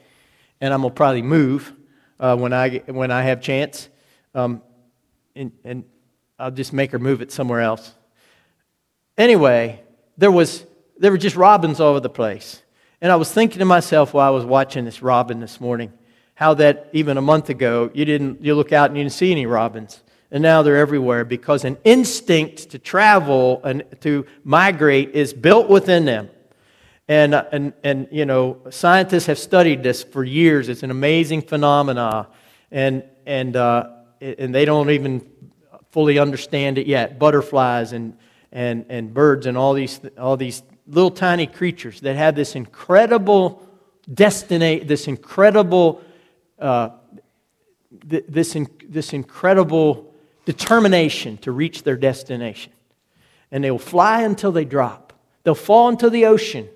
and 0.61 0.75
I'm 0.75 0.83
gonna 0.83 0.95
probably 0.95 1.23
move 1.23 1.73
uh, 2.19 2.37
when 2.37 2.53
I 2.53 2.79
when 2.87 3.11
I 3.11 3.23
have 3.23 3.41
chance, 3.41 3.89
um, 4.35 4.63
and, 5.35 5.53
and 5.65 5.85
I'll 6.39 6.51
just 6.51 6.73
make 6.73 6.93
her 6.93 6.99
move 6.99 7.23
it 7.23 7.33
somewhere 7.33 7.61
else. 7.61 7.95
anyway, 9.17 9.81
there 10.19 10.31
was 10.31 10.65
there 10.99 11.11
were 11.11 11.19
just 11.19 11.37
robins 11.37 11.81
all 11.81 11.91
over 11.91 12.01
the 12.01 12.11
place. 12.11 12.63
And 13.03 13.11
I 13.11 13.17
was 13.17 13.33
thinking 13.33 13.61
to 13.61 13.65
myself 13.65 14.13
while 14.13 14.27
I 14.27 14.31
was 14.31 14.45
watching 14.45 14.85
this 14.85 15.01
robin 15.01 15.41
this 15.41 15.59
morning, 15.59 15.91
how 16.41 16.55
that 16.55 16.89
even 16.95 17.19
a 17.19 17.21
month 17.21 17.51
ago 17.51 17.91
you 17.93 18.07
didn't 18.07 18.43
you 18.43 18.55
look 18.55 18.73
out 18.73 18.89
and 18.89 18.97
you 18.97 19.05
didn't 19.05 19.13
see 19.13 19.31
any 19.31 19.45
robins. 19.45 20.03
And 20.31 20.43
now 20.43 20.63
they're 20.63 20.79
everywhere 20.79 21.25
because 21.27 21.65
an 21.67 21.77
instinct 21.85 22.71
to 22.71 22.79
travel 22.79 23.61
and 23.63 23.85
to 24.01 24.25
migrate 24.43 25.11
is 25.11 25.35
built 25.35 25.69
within 25.69 26.07
them. 26.07 26.31
And, 27.09 27.35
and, 27.35 27.75
and 27.83 28.09
you 28.11 28.25
know, 28.25 28.59
scientists 28.71 29.27
have 29.27 29.39
studied 29.39 29.83
this 29.83 30.03
for 30.03 30.25
years. 30.25 30.69
It's 30.69 30.83
an 30.83 30.91
amazing 30.91 31.43
phenomenon. 31.43 32.27
And, 32.71 33.03
and, 33.27 33.57
uh, 33.57 33.91
and 34.21 34.55
they 34.55 34.65
don't 34.65 34.91
even 34.91 35.29
fully 35.91 36.19
understand 36.21 36.79
it 36.79 36.87
yet. 36.87 37.19
Butterflies 37.19 37.93
and, 37.93 38.17
and, 38.53 38.87
and 38.89 39.13
birds 39.13 39.47
and 39.47 39.59
all 39.59 39.75
these, 39.75 40.01
all 40.17 40.37
these 40.37 40.63
little 40.87 41.11
tiny 41.11 41.49
creatures 41.49 42.01
that 42.03 42.15
have 42.15 42.37
this 42.37 42.55
incredible 42.55 43.67
destination, 44.15 44.87
this 44.87 45.09
incredible, 45.09 46.03
uh, 46.61 46.91
th- 48.09 48.25
this, 48.29 48.55
in- 48.55 48.69
this 48.89 49.13
incredible 49.13 50.15
determination 50.45 51.37
to 51.39 51.53
reach 51.53 51.83
their 51.83 51.97
destination. 51.97 52.73
And 53.51 53.65
they 53.65 53.71
will 53.71 53.79
fly 53.79 54.23
until 54.23 54.53
they 54.53 54.65
drop. 54.65 55.13
They'll 55.43 55.55
fall 55.55 55.89
into 55.89 56.11
the 56.11 56.27
ocean 56.27 56.69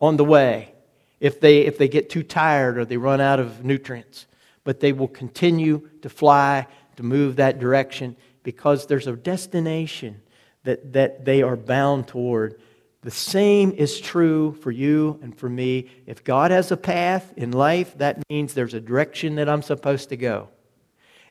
on 0.00 0.16
the 0.16 0.24
way 0.24 0.72
if 1.18 1.40
they, 1.40 1.60
if 1.62 1.78
they 1.78 1.88
get 1.88 2.10
too 2.10 2.22
tired 2.22 2.78
or 2.78 2.84
they 2.84 2.96
run 2.96 3.20
out 3.20 3.40
of 3.40 3.64
nutrients. 3.64 4.26
But 4.64 4.80
they 4.80 4.92
will 4.92 5.08
continue 5.08 5.88
to 6.02 6.08
fly, 6.08 6.66
to 6.96 7.02
move 7.02 7.36
that 7.36 7.58
direction 7.58 8.16
because 8.42 8.86
there's 8.86 9.06
a 9.06 9.16
destination 9.16 10.20
that, 10.64 10.92
that 10.92 11.24
they 11.24 11.42
are 11.42 11.56
bound 11.56 12.08
toward. 12.08 12.60
The 13.02 13.10
same 13.10 13.72
is 13.72 13.98
true 13.98 14.52
for 14.52 14.70
you 14.70 15.18
and 15.22 15.36
for 15.36 15.48
me. 15.48 15.90
If 16.06 16.22
God 16.22 16.50
has 16.50 16.70
a 16.70 16.76
path 16.76 17.32
in 17.36 17.50
life, 17.50 17.96
that 17.98 18.22
means 18.28 18.52
there's 18.52 18.74
a 18.74 18.80
direction 18.80 19.36
that 19.36 19.48
I'm 19.48 19.62
supposed 19.62 20.10
to 20.10 20.16
go. 20.16 20.48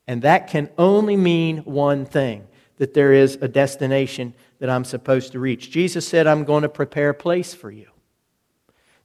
And 0.07 0.23
that 0.23 0.47
can 0.47 0.69
only 0.77 1.15
mean 1.15 1.59
one 1.59 2.05
thing 2.05 2.47
that 2.77 2.95
there 2.95 3.13
is 3.13 3.37
a 3.41 3.47
destination 3.47 4.33
that 4.57 4.69
I'm 4.69 4.83
supposed 4.83 5.33
to 5.33 5.39
reach. 5.39 5.69
Jesus 5.69 6.07
said, 6.07 6.25
I'm 6.25 6.43
going 6.43 6.63
to 6.63 6.69
prepare 6.69 7.09
a 7.09 7.13
place 7.13 7.53
for 7.53 7.69
you. 7.69 7.87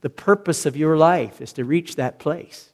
The 0.01 0.11
purpose 0.11 0.65
of 0.65 0.77
your 0.77 0.97
life 0.97 1.41
is 1.41 1.53
to 1.55 1.65
reach 1.65 1.97
that 1.97 2.19
place. 2.19 2.74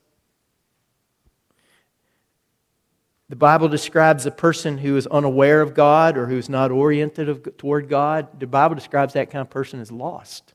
The 3.30 3.36
Bible 3.36 3.68
describes 3.68 4.26
a 4.26 4.32
person 4.32 4.76
who 4.76 4.96
is 4.96 5.06
unaware 5.06 5.60
of 5.62 5.72
God 5.72 6.18
or 6.18 6.26
who's 6.26 6.48
not 6.48 6.72
oriented 6.72 7.28
of, 7.28 7.56
toward 7.56 7.88
God. 7.88 8.40
The 8.40 8.48
Bible 8.48 8.74
describes 8.74 9.12
that 9.12 9.30
kind 9.30 9.40
of 9.40 9.48
person 9.48 9.80
as 9.80 9.92
lost. 9.92 10.52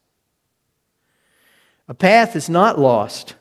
A 1.87 1.93
path 1.93 2.35
is 2.35 2.49
not 2.49 2.77
lost. 2.77 3.35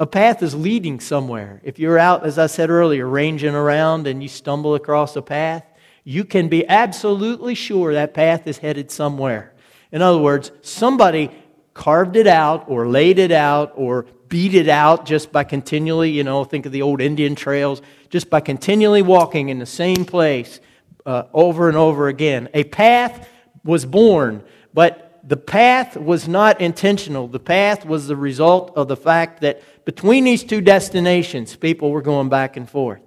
A 0.00 0.06
path 0.06 0.42
is 0.42 0.52
leading 0.52 0.98
somewhere. 0.98 1.60
If 1.62 1.78
you're 1.78 1.96
out, 1.96 2.26
as 2.26 2.40
I 2.40 2.48
said 2.48 2.70
earlier, 2.70 3.06
ranging 3.06 3.54
around 3.54 4.08
and 4.08 4.20
you 4.20 4.28
stumble 4.28 4.74
across 4.74 5.14
a 5.14 5.22
path, 5.22 5.64
you 6.02 6.24
can 6.24 6.48
be 6.48 6.66
absolutely 6.66 7.54
sure 7.54 7.92
that 7.92 8.14
path 8.14 8.48
is 8.48 8.58
headed 8.58 8.90
somewhere. 8.90 9.54
In 9.92 10.02
other 10.02 10.18
words, 10.18 10.50
somebody 10.62 11.30
carved 11.72 12.16
it 12.16 12.26
out 12.26 12.64
or 12.66 12.88
laid 12.88 13.20
it 13.20 13.30
out 13.30 13.74
or 13.76 14.06
beat 14.30 14.54
it 14.54 14.68
out 14.68 15.04
just 15.04 15.30
by 15.30 15.44
continually, 15.44 16.10
you 16.10 16.24
know, 16.24 16.44
think 16.44 16.64
of 16.64 16.72
the 16.72 16.80
old 16.80 17.02
Indian 17.02 17.34
trails, 17.34 17.82
just 18.08 18.30
by 18.30 18.40
continually 18.40 19.02
walking 19.02 19.50
in 19.50 19.58
the 19.58 19.66
same 19.66 20.06
place 20.06 20.60
uh, 21.04 21.24
over 21.34 21.68
and 21.68 21.76
over 21.76 22.08
again. 22.08 22.48
A 22.54 22.64
path 22.64 23.28
was 23.64 23.84
born, 23.84 24.42
but 24.72 25.20
the 25.22 25.36
path 25.36 25.96
was 25.96 26.26
not 26.26 26.60
intentional. 26.60 27.28
The 27.28 27.38
path 27.38 27.84
was 27.84 28.06
the 28.06 28.16
result 28.16 28.72
of 28.76 28.88
the 28.88 28.96
fact 28.96 29.42
that 29.42 29.62
between 29.84 30.24
these 30.24 30.44
two 30.44 30.62
destinations, 30.62 31.54
people 31.56 31.90
were 31.90 32.00
going 32.00 32.30
back 32.30 32.56
and 32.56 32.70
forth. 32.70 33.02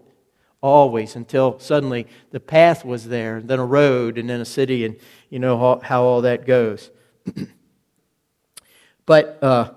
Always 0.61 1.15
until 1.15 1.57
suddenly 1.59 2.05
the 2.31 2.39
path 2.39 2.85
was 2.85 3.07
there, 3.07 3.41
then 3.41 3.59
a 3.59 3.65
road, 3.65 4.17
and 4.17 4.29
then 4.29 4.41
a 4.41 4.45
city, 4.45 4.85
and 4.85 4.95
you 5.29 5.39
know 5.39 5.57
how, 5.57 5.79
how 5.81 6.03
all 6.03 6.21
that 6.21 6.45
goes. 6.45 6.91
But 9.05 9.43
uh, 9.43 9.71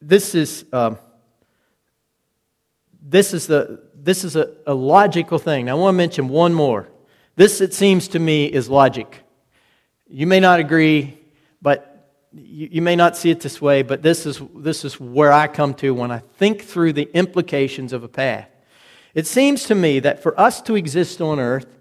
this 0.00 0.34
is 0.34 0.64
um, 0.72 0.98
this 3.02 3.34
is 3.34 3.46
the 3.46 3.82
this 3.94 4.24
is 4.24 4.36
a, 4.36 4.50
a 4.66 4.74
logical 4.74 5.38
thing. 5.38 5.66
Now, 5.66 5.76
I 5.76 5.80
want 5.80 5.94
to 5.94 5.98
mention 5.98 6.28
one 6.28 6.54
more. 6.54 6.88
This, 7.36 7.60
it 7.60 7.74
seems 7.74 8.08
to 8.08 8.18
me, 8.18 8.46
is 8.46 8.68
logic. 8.68 9.22
You 10.08 10.26
may 10.26 10.40
not 10.40 10.60
agree, 10.60 11.18
but 11.62 12.08
you, 12.32 12.68
you 12.72 12.82
may 12.82 12.96
not 12.96 13.16
see 13.16 13.30
it 13.30 13.40
this 13.40 13.60
way, 13.60 13.82
but 13.82 14.02
this 14.02 14.26
is, 14.26 14.40
this 14.54 14.84
is 14.84 14.98
where 14.98 15.32
I 15.32 15.46
come 15.46 15.74
to 15.74 15.94
when 15.94 16.10
I 16.10 16.18
think 16.18 16.62
through 16.62 16.94
the 16.94 17.08
implications 17.14 17.92
of 17.92 18.02
a 18.02 18.08
path. 18.08 18.48
It 19.14 19.26
seems 19.26 19.64
to 19.64 19.74
me 19.74 20.00
that 20.00 20.22
for 20.22 20.38
us 20.38 20.60
to 20.62 20.76
exist 20.76 21.20
on 21.20 21.40
earth, 21.40 21.78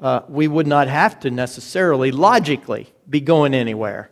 uh, 0.00 0.20
we 0.28 0.46
would 0.46 0.66
not 0.66 0.88
have 0.88 1.18
to 1.20 1.30
necessarily 1.30 2.10
logically 2.10 2.92
be 3.08 3.20
going 3.20 3.52
anywhere. 3.54 4.10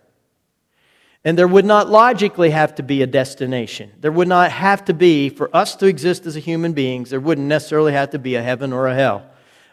And 1.27 1.37
there 1.37 1.49
would 1.49 1.65
not 1.65 1.91
logically 1.91 2.51
have 2.51 2.77
to 2.77 2.85
be 2.85 3.03
a 3.03 3.07
destination. 3.07 3.91
There 4.01 4.13
would 4.13 4.29
not 4.29 4.53
have 4.53 4.85
to 4.85 4.95
be, 4.95 5.29
for 5.29 5.55
us 5.55 5.75
to 5.75 5.87
exist 5.87 6.25
as 6.25 6.37
human 6.37 6.73
beings, 6.73 7.11
there 7.11 7.19
wouldn't 7.19 7.49
necessarily 7.49 7.95
have 7.95 8.11
to 8.11 8.21
be 8.21 8.37
a 8.37 8.43
heaven 8.45 8.73
or 8.73 8.87
a 8.87 8.95
hell. 8.95 9.27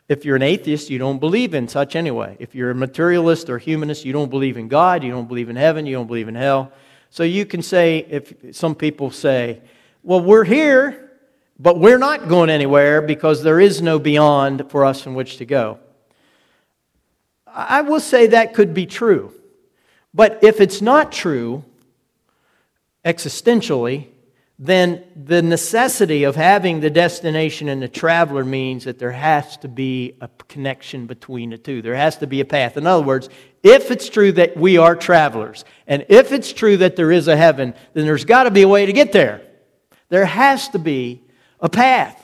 If 0.09 0.25
you're 0.25 0.35
an 0.35 0.41
atheist, 0.41 0.89
you 0.89 0.97
don't 0.97 1.19
believe 1.19 1.53
in 1.53 1.67
such 1.67 1.95
anyway. 1.95 2.37
If 2.39 2.55
you're 2.55 2.71
a 2.71 2.75
materialist 2.75 3.51
or 3.51 3.59
humanist, 3.59 4.03
you 4.03 4.11
don't 4.11 4.31
believe 4.31 4.57
in 4.57 4.67
God, 4.67 5.03
you 5.03 5.11
don't 5.11 5.27
believe 5.27 5.47
in 5.47 5.55
heaven, 5.55 5.85
you 5.85 5.93
don't 5.93 6.07
believe 6.07 6.27
in 6.27 6.33
hell. 6.33 6.71
So 7.11 7.21
you 7.21 7.45
can 7.45 7.61
say, 7.61 8.03
if 8.09 8.55
some 8.55 8.73
people 8.73 9.11
say, 9.11 9.61
well, 10.01 10.21
we're 10.21 10.45
here, 10.45 11.11
but 11.59 11.79
we're 11.79 11.99
not 11.99 12.29
going 12.29 12.49
anywhere 12.49 12.99
because 12.99 13.43
there 13.43 13.59
is 13.59 13.79
no 13.79 13.99
beyond 13.99 14.71
for 14.71 14.85
us 14.85 15.05
in 15.05 15.13
which 15.13 15.37
to 15.37 15.45
go. 15.45 15.77
I 17.45 17.81
will 17.81 17.99
say 17.99 18.25
that 18.25 18.55
could 18.55 18.73
be 18.73 18.87
true. 18.87 19.35
But 20.13 20.43
if 20.43 20.61
it's 20.61 20.81
not 20.81 21.11
true, 21.11 21.63
existentially, 23.03 24.07
then 24.59 25.03
the 25.15 25.41
necessity 25.41 26.23
of 26.23 26.35
having 26.35 26.79
the 26.79 26.89
destination 26.89 27.67
and 27.67 27.81
the 27.81 27.87
traveler 27.87 28.45
means 28.45 28.85
that 28.85 28.99
there 28.99 29.11
has 29.11 29.57
to 29.57 29.67
be 29.67 30.15
a 30.21 30.29
connection 30.47 31.07
between 31.07 31.49
the 31.49 31.57
two. 31.57 31.81
There 31.81 31.95
has 31.95 32.17
to 32.17 32.27
be 32.27 32.39
a 32.39 32.45
path. 32.45 32.77
In 32.77 32.85
other 32.85 33.03
words, 33.03 33.29
if 33.63 33.89
it's 33.89 34.09
true 34.09 34.31
that 34.33 34.55
we 34.55 34.77
are 34.77 34.95
travelers, 34.95 35.65
and 35.87 36.05
if 36.07 36.31
it's 36.31 36.53
true 36.53 36.77
that 36.77 36.95
there 36.95 37.11
is 37.11 37.27
a 37.27 37.35
heaven, 37.35 37.73
then 37.93 38.05
there's 38.05 38.25
got 38.25 38.43
to 38.43 38.51
be 38.51 38.61
a 38.61 38.67
way 38.67 38.85
to 38.85 38.93
get 38.93 39.11
there. 39.11 39.41
There 40.09 40.25
has 40.25 40.69
to 40.69 40.79
be 40.79 41.23
a 41.59 41.69
path 41.69 42.23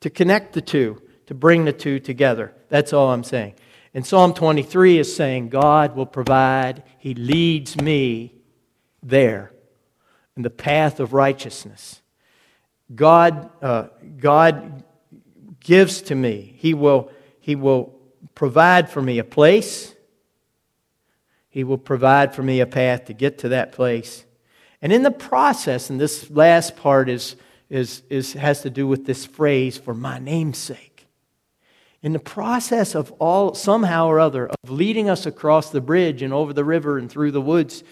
to 0.00 0.10
connect 0.10 0.54
the 0.54 0.62
two, 0.62 1.02
to 1.26 1.34
bring 1.34 1.66
the 1.66 1.72
two 1.72 2.00
together. 2.00 2.54
That's 2.68 2.92
all 2.92 3.12
I'm 3.12 3.24
saying. 3.24 3.54
And 3.94 4.06
Psalm 4.06 4.34
23 4.34 4.98
is 4.98 5.14
saying, 5.14 5.48
God 5.48 5.96
will 5.96 6.06
provide, 6.06 6.82
He 6.98 7.14
leads 7.14 7.80
me 7.80 8.34
there 9.02 9.52
in 10.36 10.42
the 10.42 10.50
path 10.50 11.00
of 11.00 11.12
righteousness. 11.12 12.02
God, 12.94 13.50
uh, 13.62 13.88
God 14.18 14.84
gives 15.60 16.02
to 16.02 16.14
me, 16.14 16.54
He 16.58 16.74
will, 16.74 17.10
he 17.40 17.54
will 17.54 17.94
provide 18.34 18.90
for 18.90 19.00
me 19.00 19.18
a 19.18 19.24
place, 19.24 19.94
He 21.48 21.64
will 21.64 21.78
provide 21.78 22.34
for 22.34 22.42
me 22.42 22.60
a 22.60 22.66
path 22.66 23.06
to 23.06 23.14
get 23.14 23.38
to 23.38 23.50
that 23.50 23.72
place. 23.72 24.24
And 24.80 24.92
in 24.92 25.02
the 25.02 25.10
process, 25.10 25.90
and 25.90 26.00
this 26.00 26.30
last 26.30 26.76
part 26.76 27.08
is, 27.08 27.36
is, 27.68 28.02
is, 28.10 28.34
has 28.34 28.62
to 28.62 28.70
do 28.70 28.86
with 28.86 29.06
this 29.06 29.26
phrase, 29.26 29.76
for 29.76 29.94
my 29.94 30.18
name's 30.18 30.58
sake 30.58 30.97
in 32.02 32.12
the 32.12 32.18
process 32.18 32.94
of 32.94 33.10
all, 33.12 33.54
somehow 33.54 34.06
or 34.06 34.20
other, 34.20 34.48
of 34.48 34.70
leading 34.70 35.08
us 35.08 35.26
across 35.26 35.70
the 35.70 35.80
bridge 35.80 36.22
and 36.22 36.32
over 36.32 36.52
the 36.52 36.64
river 36.64 36.98
and 36.98 37.10
through 37.10 37.32
the 37.32 37.40
woods 37.40 37.82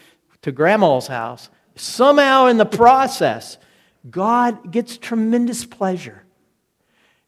to 0.42 0.52
grandma's 0.52 1.08
house, 1.08 1.50
somehow 1.74 2.46
in 2.46 2.56
the 2.56 2.66
process, 2.66 3.58
God 4.08 4.70
gets 4.70 4.96
tremendous 4.96 5.64
pleasure. 5.64 6.24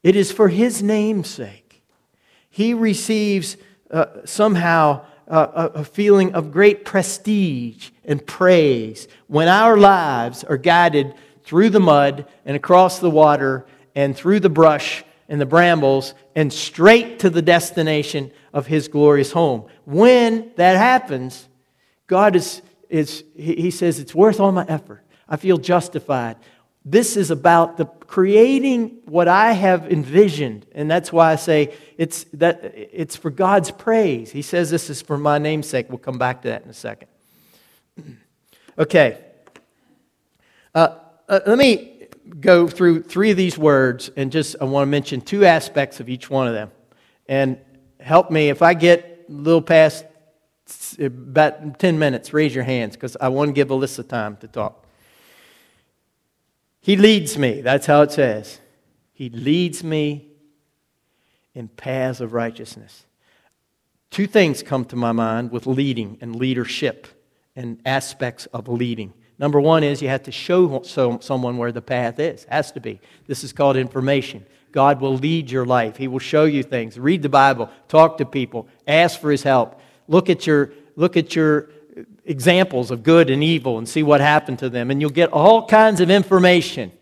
It 0.02 0.14
is 0.14 0.30
for 0.30 0.48
His 0.48 0.82
name's 0.82 1.28
sake. 1.28 1.82
He 2.48 2.74
receives 2.74 3.56
uh, 3.90 4.06
somehow 4.24 5.04
uh, 5.26 5.70
a 5.74 5.84
feeling 5.84 6.34
of 6.34 6.52
great 6.52 6.84
prestige 6.84 7.90
and 8.04 8.24
praise 8.24 9.08
when 9.26 9.48
our 9.48 9.76
lives 9.76 10.44
are 10.44 10.56
guided 10.56 11.14
through 11.42 11.70
the 11.70 11.80
mud 11.80 12.26
and 12.44 12.56
across 12.56 12.98
the 13.00 13.10
water 13.10 13.66
and 13.94 14.16
through 14.16 14.40
the 14.40 14.48
brush 14.48 15.04
and 15.28 15.40
the 15.40 15.46
brambles 15.46 16.14
and 16.34 16.52
straight 16.52 17.18
to 17.20 17.30
the 17.30 17.42
destination 17.42 18.32
of 18.52 18.66
his 18.66 18.88
glorious 18.88 19.32
home. 19.32 19.66
When 19.84 20.52
that 20.56 20.76
happens, 20.76 21.48
God 22.06 22.34
is, 22.34 22.62
is 22.88 23.24
he 23.36 23.70
says, 23.70 23.98
it's 23.98 24.14
worth 24.14 24.40
all 24.40 24.52
my 24.52 24.64
effort. 24.68 25.04
I 25.28 25.36
feel 25.36 25.58
justified. 25.58 26.36
This 26.84 27.16
is 27.16 27.30
about 27.30 27.76
the 27.76 27.84
creating 27.84 29.00
what 29.04 29.28
I 29.28 29.52
have 29.52 29.92
envisioned. 29.92 30.64
And 30.72 30.90
that's 30.90 31.12
why 31.12 31.32
I 31.32 31.36
say 31.36 31.74
it's, 31.98 32.24
that, 32.34 32.60
it's 32.64 33.14
for 33.14 33.30
God's 33.30 33.70
praise. 33.70 34.30
He 34.30 34.40
says 34.40 34.70
this 34.70 34.88
is 34.88 35.02
for 35.02 35.18
my 35.18 35.36
namesake. 35.36 35.90
We'll 35.90 35.98
come 35.98 36.16
back 36.16 36.42
to 36.42 36.48
that 36.48 36.64
in 36.64 36.70
a 36.70 36.74
second. 36.74 37.08
Okay. 38.78 39.18
Uh, 40.72 40.98
uh, 41.28 41.40
let 41.48 41.58
me 41.58 41.97
go 42.40 42.68
through 42.68 43.02
three 43.02 43.30
of 43.30 43.36
these 43.36 43.58
words 43.58 44.10
and 44.16 44.30
just 44.30 44.56
I 44.60 44.64
want 44.64 44.86
to 44.86 44.90
mention 44.90 45.20
two 45.20 45.44
aspects 45.44 46.00
of 46.00 46.08
each 46.08 46.30
one 46.30 46.46
of 46.46 46.54
them. 46.54 46.70
And 47.26 47.58
help 48.00 48.30
me 48.30 48.48
if 48.48 48.62
I 48.62 48.74
get 48.74 49.26
a 49.28 49.32
little 49.32 49.62
past 49.62 50.04
about 50.98 51.78
10 51.78 51.98
minutes, 51.98 52.32
raise 52.32 52.54
your 52.54 52.64
hands 52.64 52.94
because 52.94 53.16
I 53.20 53.28
want 53.28 53.48
to 53.48 53.52
give 53.52 53.68
Alyssa 53.68 54.06
time 54.06 54.36
to 54.38 54.48
talk. 54.48 54.86
He 56.80 56.96
leads 56.96 57.36
me. 57.36 57.60
That's 57.60 57.86
how 57.86 58.02
it 58.02 58.12
says. 58.12 58.60
He 59.12 59.30
leads 59.30 59.82
me 59.82 60.28
in 61.54 61.68
paths 61.68 62.20
of 62.20 62.32
righteousness. 62.32 63.04
Two 64.10 64.26
things 64.26 64.62
come 64.62 64.84
to 64.86 64.96
my 64.96 65.12
mind 65.12 65.50
with 65.50 65.66
leading 65.66 66.18
and 66.20 66.36
leadership 66.36 67.06
and 67.54 67.80
aspects 67.84 68.46
of 68.46 68.68
leading. 68.68 69.12
Number 69.38 69.60
one 69.60 69.84
is 69.84 70.02
you 70.02 70.08
have 70.08 70.24
to 70.24 70.32
show 70.32 70.82
someone 70.82 71.58
where 71.58 71.72
the 71.72 71.82
path 71.82 72.18
is. 72.18 72.44
Has 72.44 72.72
to 72.72 72.80
be. 72.80 73.00
This 73.26 73.44
is 73.44 73.52
called 73.52 73.76
information. 73.76 74.44
God 74.72 75.00
will 75.00 75.16
lead 75.16 75.50
your 75.50 75.64
life. 75.64 75.96
He 75.96 76.08
will 76.08 76.18
show 76.18 76.44
you 76.44 76.62
things. 76.62 76.98
Read 76.98 77.22
the 77.22 77.28
Bible. 77.28 77.70
Talk 77.88 78.18
to 78.18 78.26
people. 78.26 78.68
Ask 78.86 79.20
for 79.20 79.30
His 79.30 79.42
help. 79.42 79.80
Look 80.08 80.28
at 80.28 80.46
your, 80.46 80.72
look 80.96 81.16
at 81.16 81.36
your 81.36 81.70
examples 82.24 82.90
of 82.90 83.02
good 83.02 83.30
and 83.30 83.42
evil 83.42 83.78
and 83.78 83.88
see 83.88 84.02
what 84.02 84.20
happened 84.20 84.58
to 84.58 84.68
them. 84.68 84.90
And 84.90 85.00
you'll 85.00 85.10
get 85.10 85.32
all 85.32 85.66
kinds 85.66 86.00
of 86.00 86.10
information 86.10 86.92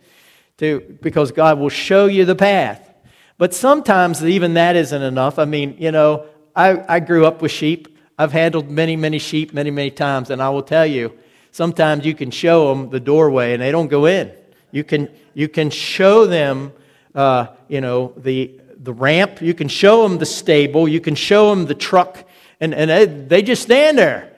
to, 0.58 0.98
because 1.02 1.32
God 1.32 1.58
will 1.58 1.68
show 1.68 2.06
you 2.06 2.24
the 2.24 2.36
path. 2.36 2.94
But 3.38 3.52
sometimes 3.52 4.24
even 4.24 4.54
that 4.54 4.76
isn't 4.76 5.02
enough. 5.02 5.38
I 5.38 5.44
mean, 5.44 5.76
you 5.78 5.90
know, 5.90 6.26
I, 6.54 6.96
I 6.96 7.00
grew 7.00 7.26
up 7.26 7.42
with 7.42 7.50
sheep. 7.50 7.98
I've 8.18 8.32
handled 8.32 8.70
many, 8.70 8.96
many 8.96 9.18
sheep 9.18 9.52
many, 9.52 9.70
many 9.70 9.90
times. 9.90 10.30
And 10.30 10.40
I 10.40 10.48
will 10.50 10.62
tell 10.62 10.86
you, 10.86 11.12
sometimes 11.56 12.04
you 12.04 12.14
can 12.14 12.30
show 12.30 12.68
them 12.68 12.90
the 12.90 13.00
doorway 13.00 13.54
and 13.54 13.62
they 13.62 13.72
don't 13.72 13.88
go 13.88 14.04
in. 14.04 14.30
You 14.72 14.84
can, 14.84 15.08
you 15.32 15.48
can 15.48 15.70
show 15.70 16.26
them, 16.26 16.70
uh, 17.14 17.46
you 17.66 17.80
know, 17.80 18.12
the, 18.18 18.60
the 18.76 18.92
ramp. 18.92 19.40
You 19.40 19.54
can 19.54 19.68
show 19.68 20.06
them 20.06 20.18
the 20.18 20.26
stable. 20.26 20.86
You 20.86 21.00
can 21.00 21.14
show 21.14 21.48
them 21.48 21.64
the 21.64 21.75
truck. 21.75 22.28
And, 22.60 22.75
and 22.75 22.90
they, 22.90 23.06
they 23.06 23.42
just 23.42 23.62
stand 23.62 23.96
there. 23.96 24.36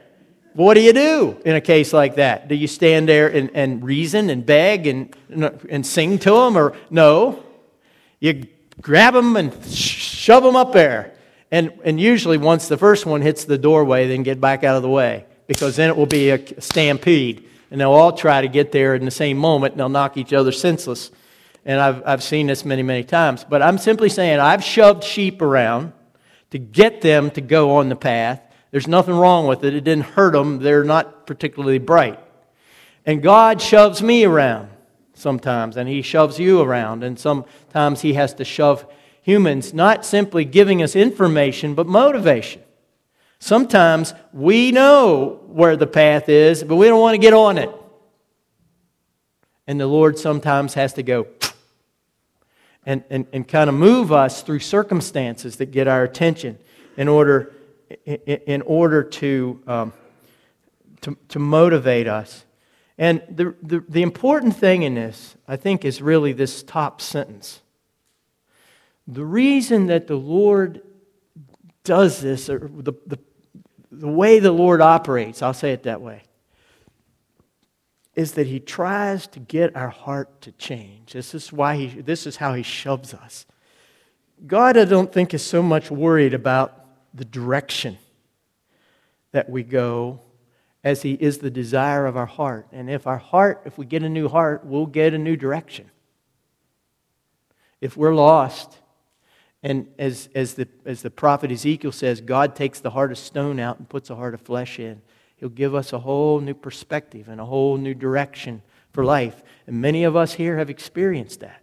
What 0.55 0.75
do 0.75 0.81
you 0.81 0.93
do 0.93 1.37
in 1.45 1.57
a 1.57 1.61
case 1.61 1.93
like 1.93 2.15
that? 2.17 2.47
Do 2.47 2.55
you 2.55 2.69
stand 2.69 3.09
there 3.09 3.27
and, 3.27 3.51
and 3.53 3.83
reason 3.83 4.31
and 4.31 4.47
beg 4.47 4.87
and, 4.87 5.13
and 5.69 5.85
sing 5.85 6.21
to 6.21 6.31
them? 6.31 6.57
Or 6.57 6.77
no? 6.89 7.43
You 8.21 8.47
grab 8.81 9.15
them 9.15 9.37
and 9.37 9.53
shove 9.65 10.45
them 10.45 10.55
up 10.55 10.73
there. 10.73 11.15
And, 11.51 11.73
and 11.83 12.01
usually, 12.01 12.39
once 12.39 12.69
the 12.69 12.77
first 12.77 13.07
one 13.07 13.23
hits 13.23 13.45
the 13.45 13.59
doorway, 13.59 14.07
then 14.07 14.23
get 14.23 14.41
back 14.41 14.63
out 14.63 14.77
of 14.77 14.83
the 14.83 14.89
way 14.89 15.25
because 15.49 15.75
then 15.75 15.91
it 15.91 15.97
will 15.97 16.07
be 16.07 16.31
a 16.31 16.61
stampede. 16.63 17.45
And 17.73 17.81
they'll 17.81 17.91
all 17.91 18.13
try 18.13 18.41
to 18.41 18.49
get 18.49 18.71
there 18.71 18.95
in 18.95 19.05
the 19.05 19.11
same 19.11 19.37
moment 19.37 19.73
and 19.73 19.81
they'll 19.81 19.89
knock 19.89 20.17
each 20.17 20.33
other 20.33 20.53
senseless. 20.53 21.11
And 21.65 21.81
I've, 21.81 22.03
I've 22.07 22.23
seen 22.23 22.47
this 22.47 22.65
many, 22.65 22.85
many 22.85 23.03
times. 23.03 23.45
But 23.45 23.61
I'm 23.61 23.77
simply 23.77 24.09
saying 24.09 24.39
I've 24.39 24.63
shoved 24.63 25.03
sheep 25.03 25.43
around 25.43 25.93
to 26.51 26.59
get 26.59 27.01
them 27.01 27.33
to 27.33 27.41
go 27.41 27.77
on 27.77 27.89
the 27.89 27.97
path 27.97 28.41
there's 28.71 28.89
nothing 28.89 29.15
wrong 29.15 29.47
with 29.47 29.65
it. 29.65 29.75
It 29.75 29.85
didn't 29.85 30.05
hurt 30.05 30.33
them. 30.33 30.59
They're 30.59 30.85
not 30.85 31.27
particularly 31.27 31.79
bright. 31.79 32.19
And 33.07 33.23
God 33.23 33.63
shoves 33.63 34.03
me 34.03 34.25
around 34.25 34.69
sometimes, 35.15 35.77
and 35.77 35.89
He 35.89 36.03
shoves 36.03 36.39
you 36.39 36.61
around. 36.61 37.03
And 37.03 37.19
sometimes 37.19 38.03
He 38.03 38.15
has 38.15 38.35
to 38.35 38.45
shove 38.45 38.87
humans, 39.23 39.73
not 39.73 40.05
simply 40.05 40.45
giving 40.45 40.83
us 40.83 40.95
information, 40.95 41.75
but 41.75 41.87
motivation. 41.87 42.63
Sometimes 43.41 44.15
we 44.33 44.73
know 44.73 45.41
where 45.47 45.77
the 45.77 45.87
path 45.87 46.29
is, 46.29 46.65
but 46.65 46.77
we 46.77 46.87
don't 46.87 47.01
want 47.01 47.15
to 47.15 47.19
get 47.19 47.35
on 47.35 47.59
it. 47.59 47.71
And 49.67 49.79
the 49.79 49.87
Lord 49.87 50.19
sometimes 50.19 50.75
has 50.75 50.95
to 50.95 51.03
go 51.03 51.27
and, 52.87 53.05
and, 53.11 53.27
and 53.33 53.47
kind 53.47 53.69
of 53.69 53.77
move 53.77 54.13
us 54.13 54.43
through 54.43 54.61
circumstances 54.61 55.57
that 55.57 55.71
get 55.71 55.87
our 55.87 56.03
attention 56.03 56.59
in 56.97 57.09
order 57.09 57.53
in 58.05 58.63
order 58.63 59.03
to, 59.03 59.63
um, 59.67 59.93
to, 61.01 61.17
to, 61.29 61.39
motivate 61.39 62.07
us. 62.07 62.45
And 62.99 63.23
the, 63.31 63.55
the, 63.63 63.85
the 63.89 64.03
important 64.03 64.57
thing 64.57 64.83
in 64.83 64.95
this, 64.95 65.37
I 65.47 65.57
think, 65.57 65.85
is 65.85 66.03
really 66.03 66.33
this 66.33 66.63
top 66.63 67.01
sentence. 67.01 67.63
The 69.07 69.25
reason 69.25 69.87
that 69.87 70.07
the 70.07 70.17
Lord 70.17 70.83
does 71.85 72.21
this, 72.21 72.51
or 72.51 72.59
the, 72.59 72.93
the, 73.07 73.19
the 73.99 74.09
way 74.09 74.39
the 74.39 74.53
Lord 74.53 74.81
operates, 74.81 75.43
I'll 75.43 75.55
say 75.55 75.73
it 75.73 75.83
that 75.83 76.01
way, 76.01 76.23
is 78.15 78.33
that 78.33 78.47
He 78.47 78.61
tries 78.61 79.27
to 79.29 79.41
get 79.41 79.77
our 79.77 79.89
heart 79.89 80.41
to 80.43 80.53
change. 80.53 81.13
This 81.13 81.35
is, 81.35 81.53
why 81.53 81.77
he, 81.77 82.01
this 82.01 82.27
is 82.27 82.37
how 82.37 82.55
He 82.55 82.63
shoves 82.63 83.13
us. 83.13 83.47
God, 84.47 84.77
I 84.77 84.85
don't 84.85 85.13
think, 85.13 85.35
is 85.35 85.45
so 85.45 85.63
much 85.63 85.91
worried 85.91 86.35
about 86.35 86.85
the 87.13 87.25
direction 87.25 87.99
that 89.33 89.51
we 89.51 89.63
go 89.65 90.21
as 90.85 91.03
He 91.03 91.15
is 91.15 91.39
the 91.39 91.51
desire 91.51 92.07
of 92.07 92.17
our 92.17 92.27
heart. 92.27 92.69
And 92.73 92.89
if 92.89 93.07
our 93.07 93.19
heart, 93.19 93.63
if 93.65 93.79
we 93.79 93.85
get 93.85 94.03
a 94.05 94.09
new 94.09 94.29
heart, 94.29 94.65
we'll 94.65 94.87
get 94.87 95.13
a 95.13 95.19
new 95.19 95.37
direction. 95.37 95.91
If 97.81 97.97
we're 97.97 98.15
lost, 98.15 98.79
and 99.63 99.89
as, 99.99 100.29
as, 100.35 100.55
the, 100.55 100.69
as 100.85 101.03
the 101.03 101.11
prophet 101.11 101.51
Ezekiel 101.51 101.93
says, 101.93 102.21
God 102.21 102.55
takes 102.55 102.81
the 102.81 102.91
heart 102.91 103.11
of 103.11 103.19
stone 103.19 103.59
out 103.59 103.79
and 103.79 103.89
puts 103.89 104.11
a 104.11 104.17
heart 104.17 104.35
of 104.35 104.41
flesh 104.41 104.79
in. 104.79 105.03
He'll 105.37 105.49
give 105.49 105.75
us 105.75 105.93
a 105.93 105.99
whole 105.99 106.41
new 106.41 106.55
perspective 106.55 107.29
and 107.29 107.41
a 107.41 107.45
whole 107.45 107.77
new 107.77 107.95
direction 107.95 108.63
for 108.93 109.05
life. 109.05 109.43
And 109.67 109.81
many 109.81 110.05
of 110.05 110.17
us 110.17 110.35
here 110.35 110.59
have 110.59 110.71
experienced 110.71 111.41
that 111.41 111.63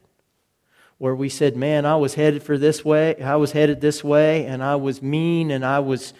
where 0.98 1.16
we 1.16 1.30
said, 1.30 1.56
Man, 1.56 1.86
I 1.86 1.96
was 1.98 2.14
headed 2.14 2.44
for 2.44 2.58
this 2.58 2.86
way, 2.86 3.22
I 3.22 3.36
was 3.36 3.52
headed 3.52 3.82
this 3.82 4.04
way, 4.04 4.46
and 4.46 4.64
I 4.64 4.76
was 4.76 5.02
mean 5.02 5.52
and 5.52 5.66
I 5.66 5.80
was 5.80 6.14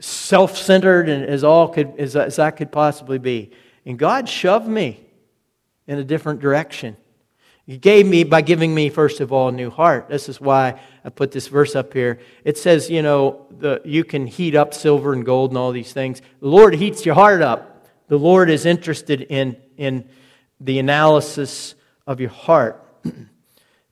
self 0.00 0.56
centered 0.56 1.08
and 1.08 1.24
as 1.24 1.42
all 1.42 1.68
could 1.68 1.94
as, 1.98 2.16
as 2.16 2.38
I 2.38 2.50
could 2.50 2.70
possibly 2.70 3.18
be. 3.18 3.50
And 3.86 3.98
God 3.98 4.28
shoved 4.28 4.68
me 4.68 5.00
in 5.86 5.98
a 5.98 6.04
different 6.04 6.40
direction. 6.40 6.96
He 7.66 7.78
gave 7.78 8.06
me 8.06 8.22
by 8.22 8.42
giving 8.42 8.72
me, 8.72 8.90
first 8.90 9.20
of 9.20 9.32
all, 9.32 9.48
a 9.48 9.52
new 9.52 9.70
heart. 9.70 10.08
This 10.08 10.28
is 10.28 10.40
why 10.40 10.80
I 11.04 11.08
put 11.08 11.32
this 11.32 11.48
verse 11.48 11.74
up 11.74 11.92
here. 11.92 12.20
It 12.44 12.56
says, 12.56 12.88
you 12.88 13.02
know, 13.02 13.46
the, 13.50 13.82
you 13.84 14.04
can 14.04 14.28
heat 14.28 14.54
up 14.54 14.72
silver 14.72 15.12
and 15.12 15.26
gold 15.26 15.50
and 15.50 15.58
all 15.58 15.72
these 15.72 15.92
things. 15.92 16.22
The 16.40 16.48
Lord 16.48 16.74
heats 16.74 17.04
your 17.04 17.16
heart 17.16 17.42
up. 17.42 17.88
The 18.06 18.18
Lord 18.18 18.50
is 18.50 18.66
interested 18.66 19.22
in, 19.22 19.56
in 19.76 20.08
the 20.60 20.78
analysis 20.78 21.74
of 22.06 22.20
your 22.20 22.30
heart. 22.30 22.82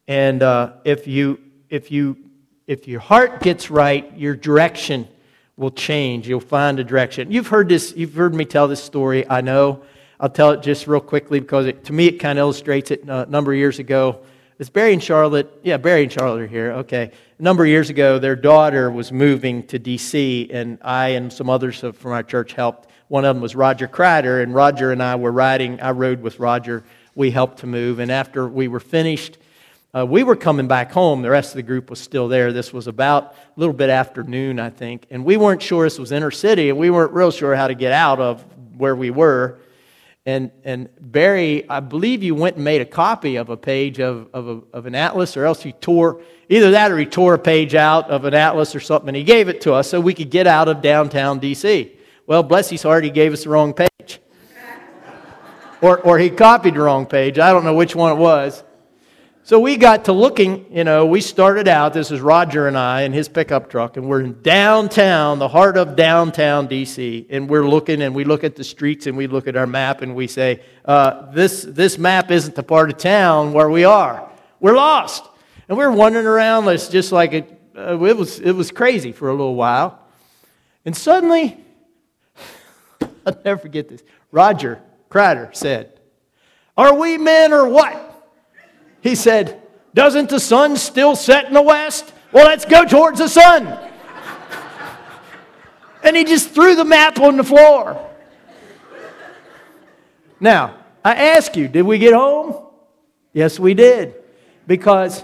And 0.07 0.43
uh, 0.43 0.75
if, 0.85 1.07
you, 1.07 1.41
if, 1.71 1.91
you, 1.91 2.19
if 2.67 2.87
your 2.87 3.01
heart 3.01 3.41
gets 3.41 3.71
right, 3.71 4.15
your 4.19 4.37
direction 4.37 5.09
will 5.57 5.71
change. 5.71 6.29
You'll 6.29 6.41
find 6.41 6.79
a 6.79 6.85
direction. 6.85 7.31
You've 7.31 7.47
heard 7.47 7.71
this, 7.71 7.95
you've 7.97 8.15
heard 8.15 8.35
me 8.35 8.45
tell 8.45 8.69
this 8.69 8.83
story, 8.83 9.29
I 9.29 9.41
know. 9.41 9.83
I'll 10.25 10.31
tell 10.31 10.53
it 10.53 10.63
just 10.63 10.87
real 10.87 11.03
quickly 11.03 11.39
because 11.39 11.67
it, 11.67 11.85
to 11.85 11.93
me 11.93 12.07
it 12.07 12.13
kind 12.13 12.39
of 12.39 12.45
illustrates 12.45 12.91
it 12.91 13.07
uh, 13.07 13.27
a 13.29 13.31
number 13.31 13.53
of 13.53 13.59
years 13.59 13.79
ago. 13.79 14.21
It's 14.59 14.71
Barry 14.71 14.95
and 14.95 15.03
Charlotte. 15.03 15.61
Yeah, 15.63 15.77
Barry 15.77 16.05
and 16.05 16.11
Charlotte 16.11 16.41
are 16.41 16.47
here. 16.47 16.73
Okay. 16.73 17.11
A 17.39 17.43
number 17.43 17.63
of 17.63 17.69
years 17.69 17.91
ago, 17.91 18.19
their 18.19 18.35
daughter 18.35 18.91
was 18.91 19.13
moving 19.13 19.67
to 19.67 19.79
D.C., 19.79 20.49
and 20.51 20.79
I 20.81 21.09
and 21.09 21.31
some 21.31 21.51
others 21.51 21.81
from 21.81 22.13
our 22.13 22.23
church 22.23 22.55
helped. 22.55 22.89
One 23.09 23.27
of 23.27 23.37
them 23.37 23.43
was 23.43 23.55
Roger 23.55 23.87
Kreider, 23.87 24.43
and 24.43 24.55
Roger 24.55 24.93
and 24.93 25.03
I 25.03 25.15
were 25.17 25.31
riding. 25.31 25.79
I 25.83 25.91
rode 25.91 26.23
with 26.23 26.41
Roger. 26.41 26.85
We 27.15 27.31
helped 27.31 27.59
to 27.59 27.67
move, 27.67 27.99
and 27.99 28.11
after 28.11 28.49
we 28.49 28.67
were 28.67 28.81
finished, 28.81 29.37
uh, 29.95 30.07
we 30.07 30.23
were 30.23 30.37
coming 30.37 30.67
back 30.67 30.91
home. 30.91 31.21
The 31.21 31.29
rest 31.29 31.51
of 31.51 31.57
the 31.57 31.65
group 31.65 31.91
was 31.91 32.01
still 32.01 32.29
there. 32.29 32.51
This 32.51 32.73
was 32.73 32.87
about 32.87 33.35
a 33.35 33.61
little 33.61 33.75
bit 33.75 33.91
after 33.91 34.23
noon, 34.23 34.59
I 34.59 34.71
think. 34.71 35.05
And 35.11 35.23
we 35.23 35.37
weren't 35.37 35.61
sure 35.61 35.85
this 35.85 35.99
was 35.99 36.13
inner 36.13 36.31
city, 36.31 36.71
and 36.71 36.79
we 36.79 36.89
weren't 36.89 37.13
real 37.13 37.31
sure 37.31 37.55
how 37.55 37.69
to 37.69 37.75
get 37.75 37.93
out 37.93 38.21
of 38.21 38.43
where 38.79 38.97
we 38.97 39.11
were. 39.11 39.59
And, 40.27 40.51
and 40.65 40.89
Barry, 40.99 41.69
I 41.69 41.81
believe 41.81 42.23
you 42.23 42.35
went 42.35 42.57
and 42.57 42.65
made 42.65 42.81
a 42.81 42.87
copy 42.87 43.37
of 43.37 43.51
a 43.51 43.59
page 43.59 44.01
of, 44.01 44.29
of, 44.33 44.49
a, 44.49 44.61
of 44.73 44.87
an 44.87 44.95
atlas, 44.95 45.37
or 45.37 45.45
else 45.45 45.63
he 45.63 45.73
tore, 45.73 46.23
either 46.49 46.71
that 46.71 46.91
or 46.91 46.99
he 46.99 47.05
tore 47.05 47.35
a 47.35 47.39
page 47.39 47.75
out 47.75 48.09
of 48.09 48.25
an 48.25 48.33
atlas 48.33 48.75
or 48.75 48.81
something, 48.81 49.09
and 49.09 49.17
he 49.17 49.23
gave 49.23 49.49
it 49.49 49.61
to 49.63 49.75
us 49.75 49.91
so 49.91 50.01
we 50.01 50.15
could 50.15 50.31
get 50.31 50.47
out 50.47 50.67
of 50.67 50.81
downtown 50.81 51.39
D.C. 51.41 51.95
Well, 52.27 52.43
bless 52.43 52.71
his 52.71 52.83
heart, 52.83 53.05
he 53.05 53.11
gave 53.11 53.35
us 53.35 53.45
the 53.45 53.51
wrong 53.51 53.75
page. 53.75 54.21
or, 55.83 56.01
or 56.01 56.19
he 56.19 56.31
copied 56.31 56.75
the 56.75 56.81
wrong 56.81 57.05
page. 57.05 57.39
I 57.39 57.53
don't 57.53 57.65
know 57.65 57.75
which 57.75 57.95
one 57.95 58.13
it 58.13 58.19
was. 58.19 58.65
So 59.47 59.61
we 59.61 59.77
got 59.77 60.07
to 60.07 60.15
looking, 60.15 60.65
you 60.73 60.85
know, 60.85 61.05
we 61.05 61.21
started 61.21 61.69
out, 61.69 61.93
this 61.93 62.11
is 62.11 62.23
Roger 62.23 62.67
and 62.67 62.79
I 62.79 63.03
in 63.03 63.13
his 63.13 63.29
pickup 63.29 63.69
truck, 63.69 63.99
and 63.99 64.09
we're 64.09 64.23
in 64.23 64.41
downtown, 64.41 65.39
the 65.39 65.49
heart 65.49 65.77
of 65.77 65.97
downtown 65.97 66.67
DC, 66.67 67.27
and 67.29 67.47
we're 67.47 67.69
looking 67.69 68.01
and 68.01 68.15
we 68.15 68.25
look 68.25 68.43
at 68.43 68.57
the 68.57 68.65
streets 68.65 69.07
and 69.07 69.19
we 69.19 69.27
look 69.27 69.47
at 69.47 69.55
our 69.55 69.67
map 69.67 70.01
and 70.01 70.15
we 70.15 70.29
say, 70.29 70.63
uh, 70.87 71.31
this, 71.33 71.61
this 71.61 71.99
map 71.99 72.31
isn't 72.31 72.55
the 72.55 72.63
part 72.63 72.89
of 72.89 72.97
town 72.97 73.53
where 73.53 73.69
we 73.69 73.85
are. 73.85 74.27
We're 74.61 74.77
lost. 74.77 75.29
And 75.69 75.77
we're 75.77 75.93
wandering 75.93 76.25
around, 76.25 76.67
it's 76.69 76.89
just 76.89 77.13
like 77.13 77.35
it, 77.35 77.61
uh, 77.77 78.03
it, 78.03 78.17
was, 78.17 78.41
it 78.41 78.53
was 78.53 78.71
crazy 78.71 79.13
for 79.13 79.29
a 79.29 79.33
little 79.33 79.57
while. 79.57 80.09
And 80.87 80.97
suddenly, 80.97 81.59
I'll 83.27 83.39
never 83.45 83.61
forget 83.61 83.91
this, 83.91 84.03
Roger 84.33 84.81
Crider 85.11 85.51
said, 85.53 86.01
Are 86.79 86.95
we 86.95 87.19
men 87.19 87.53
or 87.53 87.69
what? 87.69 88.13
He 89.05 89.15
said, 89.15 89.63
Doesn't 89.93 90.31
the 90.31 90.41
sun 90.41 90.79
still 90.79 91.15
set 91.15 91.45
in 91.45 91.53
the 91.53 91.63
west? 91.63 92.11
Well, 92.33 92.47
let's 92.47 92.65
go 92.65 92.87
towards 92.87 93.19
the 93.19 93.29
sun. 93.29 93.67
and 96.03 96.17
he 96.17 96.25
just 96.25 96.51
threw 96.51 96.75
the 96.75 96.87
map 96.87 97.21
on 97.21 97.37
the 97.37 97.45
floor. 97.45 98.11
Now, 100.41 100.79
I 101.05 101.15
ask 101.15 101.55
you, 101.55 101.69
did 101.69 101.83
we 101.83 101.99
get 101.99 102.15
home? 102.15 102.57
Yes, 103.35 103.61
we 103.61 103.75
did. 103.75 104.15
Because, 104.67 105.23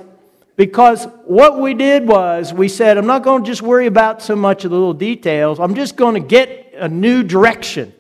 because 0.57 1.07
what 1.25 1.59
we 1.59 1.73
did 1.73 2.07
was 2.07 2.53
we 2.53 2.69
said, 2.69 2.99
I'm 2.99 3.07
not 3.07 3.23
going 3.23 3.45
to 3.45 3.51
just 3.51 3.63
worry 3.63 3.87
about 3.87 4.21
so 4.21 4.37
much 4.37 4.67
of 4.67 4.73
the 4.73 4.77
little 4.77 4.93
details, 4.93 5.59
I'm 5.59 5.75
just 5.75 5.97
going 5.97 6.21
to 6.21 6.23
get 6.29 6.75
a 6.77 6.89
new 6.89 7.23
direction. 7.23 7.95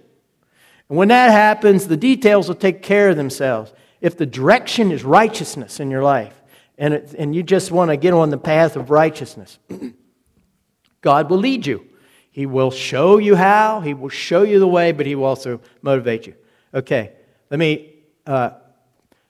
And 0.90 0.98
when 0.98 1.08
that 1.08 1.30
happens, 1.30 1.86
the 1.86 1.96
details 1.96 2.48
will 2.48 2.54
take 2.54 2.82
care 2.82 3.08
of 3.08 3.16
themselves 3.16 3.72
if 4.00 4.16
the 4.16 4.26
direction 4.26 4.90
is 4.90 5.04
righteousness 5.04 5.80
in 5.80 5.90
your 5.90 6.02
life 6.02 6.34
and, 6.78 6.94
it, 6.94 7.14
and 7.18 7.34
you 7.34 7.42
just 7.42 7.70
want 7.70 7.90
to 7.90 7.96
get 7.96 8.14
on 8.14 8.30
the 8.30 8.38
path 8.38 8.76
of 8.76 8.90
righteousness, 8.90 9.58
God 11.02 11.30
will 11.30 11.38
lead 11.38 11.66
you. 11.66 11.86
He 12.30 12.46
will 12.46 12.70
show 12.70 13.18
you 13.18 13.36
how, 13.36 13.80
He 13.80 13.94
will 13.94 14.08
show 14.08 14.42
you 14.42 14.58
the 14.58 14.66
way, 14.66 14.92
but 14.92 15.06
He 15.06 15.14
will 15.14 15.24
also 15.24 15.60
motivate 15.82 16.26
you. 16.26 16.34
Okay, 16.72 17.12
let 17.50 17.58
me, 17.58 17.94
uh, 18.26 18.50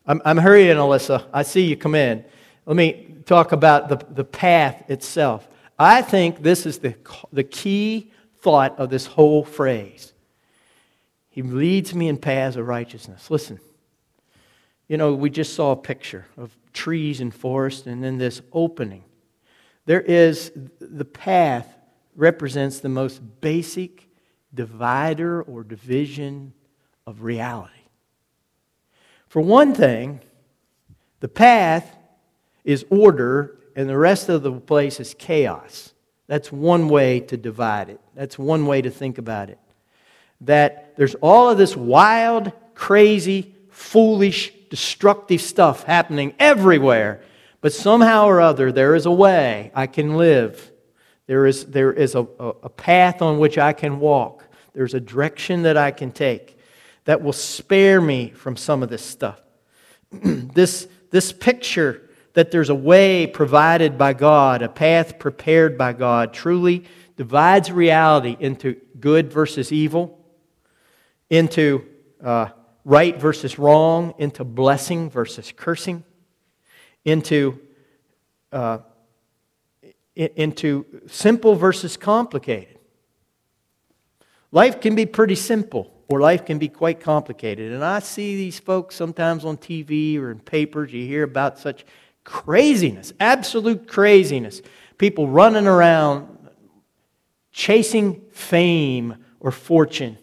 I'm, 0.07 0.21
I'm 0.25 0.37
hurrying, 0.37 0.77
Alyssa. 0.77 1.25
I 1.33 1.43
see 1.43 1.63
you 1.63 1.77
come 1.77 1.95
in. 1.95 2.25
Let 2.67 2.77
me 2.77 3.17
talk 3.25 3.53
about 3.53 3.89
the, 3.89 3.97
the 4.13 4.25
path 4.25 4.89
itself. 4.91 5.49
I 5.79 6.03
think 6.03 6.43
this 6.43 6.67
is 6.67 6.79
the, 6.79 6.95
the 7.33 7.45
key 7.45 8.13
thought 8.41 8.79
of 8.79 8.91
this 8.91 9.07
whole 9.07 9.45
phrase. 9.45 10.13
He 11.31 11.43
leads 11.43 11.95
me 11.95 12.09
in 12.09 12.19
paths 12.19 12.57
of 12.57 12.67
righteousness. 12.69 13.31
Listen. 13.31 13.59
You 14.91 14.97
know, 14.97 15.15
we 15.15 15.31
just 15.31 15.55
saw 15.55 15.71
a 15.71 15.77
picture 15.77 16.27
of 16.37 16.51
trees 16.73 17.21
and 17.21 17.33
forest 17.33 17.87
and 17.87 18.03
then 18.03 18.19
this 18.19 18.43
opening. 18.53 19.05
There 19.87 20.01
is 20.01 20.51
the 20.81 21.05
path 21.05 21.77
represents 22.17 22.81
the 22.81 22.89
most 22.89 23.23
basic 23.41 24.09
divider 24.53 25.43
or 25.43 25.63
division 25.63 26.55
of 27.07 27.23
reality. 27.23 27.73
For 29.29 29.41
one 29.41 29.75
thing, 29.75 30.23
the 31.21 31.29
path 31.29 31.97
is 32.65 32.85
order 32.91 33.61
and 33.77 33.89
the 33.89 33.97
rest 33.97 34.29
of 34.29 34.43
the 34.43 34.51
place 34.51 34.99
is 34.99 35.15
chaos. 35.17 35.95
That's 36.27 36.51
one 36.51 36.89
way 36.89 37.21
to 37.21 37.37
divide 37.37 37.91
it. 37.91 38.01
That's 38.17 38.37
one 38.37 38.67
way 38.67 38.83
to 38.83 38.91
think 38.91 39.19
about 39.19 39.51
it. 39.51 39.61
That 40.41 40.97
there's 40.97 41.15
all 41.15 41.49
of 41.49 41.59
this 41.59 41.77
wild, 41.77 42.51
crazy, 42.75 43.55
foolish, 43.69 44.53
destructive 44.71 45.41
stuff 45.41 45.83
happening 45.85 46.35
everywhere. 46.39 47.23
But 47.61 47.75
somehow 47.75 48.27
or 48.27 48.41
other, 48.41 48.73
there 48.73 48.95
is 48.95 49.05
a 49.05 49.11
way 49.11 49.71
I 49.75 49.87
can 49.87 50.17
live. 50.17 50.73
There 51.27 51.47
is, 51.47 51.67
there 51.67 51.93
is 51.93 52.15
a, 52.15 52.21
a 52.21 52.69
path 52.71 53.21
on 53.21 53.39
which 53.39 53.59
I 53.59 53.73
can 53.75 54.01
walk. 54.01 54.45
There's 54.73 54.95
a 54.95 55.01
direction 55.01 55.63
that 55.63 55.77
I 55.77 55.91
can 55.91 56.11
take 56.11 56.57
that 57.05 57.23
will 57.23 57.33
spare 57.33 58.01
me 58.01 58.31
from 58.31 58.57
some 58.57 58.83
of 58.83 58.89
this 58.89 59.05
stuff. 59.05 59.41
this, 60.11 60.89
this 61.11 61.33
picture 61.33 62.09
that 62.35 62.51
there's 62.51 62.71
a 62.71 62.75
way 62.75 63.27
provided 63.27 63.99
by 63.99 64.13
God, 64.13 64.63
a 64.63 64.69
path 64.69 65.19
prepared 65.19 65.77
by 65.77 65.93
God, 65.93 66.33
truly 66.33 66.85
divides 67.17 67.71
reality 67.71 68.37
into 68.39 68.77
good 68.99 69.33
versus 69.33 69.73
evil, 69.73 70.25
into 71.29 71.85
uh, 72.23 72.49
right 72.91 73.21
versus 73.21 73.57
wrong, 73.57 74.13
into 74.19 74.43
blessing 74.43 75.09
versus 75.09 75.53
cursing, 75.57 76.03
into, 77.05 77.57
uh, 78.51 78.79
into 80.17 80.85
simple 81.07 81.55
versus 81.55 81.97
complicated. 81.97 82.81
Life 84.51 84.81
can 84.81 84.97
be 84.97 85.07
pretty 85.07 85.37
simple, 85.37 85.95
or 86.09 86.19
life 86.21 86.45
can 86.45 86.59
be 86.59 86.67
quite 86.67 86.99
complicated. 86.99 87.71
And 87.71 87.85
I 87.85 88.01
see 88.01 88.35
these 88.35 88.59
folks 88.59 88.97
sometimes 88.97 89.45
on 89.45 89.57
TV 89.57 90.19
or 90.19 90.33
in 90.33 90.41
papers, 90.41 90.93
you 90.93 91.07
hear 91.07 91.23
about 91.23 91.61
such 91.61 91.87
craziness, 92.25 93.13
absolute 93.21 93.87
craziness. 93.87 94.63
People 94.99 95.29
running 95.29 95.69
around 95.69 96.27
chasing 97.53 98.21
fame 98.33 99.15
or 99.39 99.53
fortune 99.53 100.19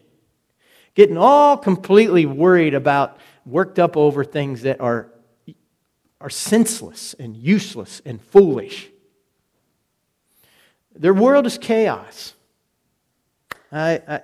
getting 0.97 1.15
all 1.15 1.55
completely 1.55 2.25
worried 2.25 2.73
about, 2.73 3.19
worked 3.45 3.77
up 3.77 3.95
over 3.95 4.23
things 4.23 4.63
that 4.63 4.81
are, 4.81 5.12
are 6.19 6.29
senseless 6.29 7.13
and 7.19 7.38
useless 7.38 8.01
and 8.03 8.19
foolish. 8.19 8.89
Their 10.95 11.13
world 11.13 11.45
is 11.45 11.60
chaos. 11.60 12.33
I, 13.71 14.01
I, 14.07 14.21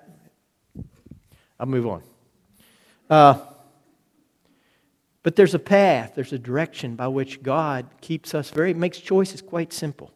will 1.60 1.68
move 1.68 1.86
on. 1.86 2.04
Uh, 3.08 3.40
but 5.22 5.36
there's 5.36 5.54
a 5.54 5.60
path, 5.60 6.14
there's 6.16 6.34
a 6.34 6.40
direction 6.40 6.96
by 6.96 7.08
which 7.08 7.44
God 7.44 7.86
keeps 8.02 8.34
us 8.34 8.50
very, 8.50 8.74
makes 8.74 8.98
choices 8.98 9.44
quite 9.44 9.72
simple. 9.72 10.10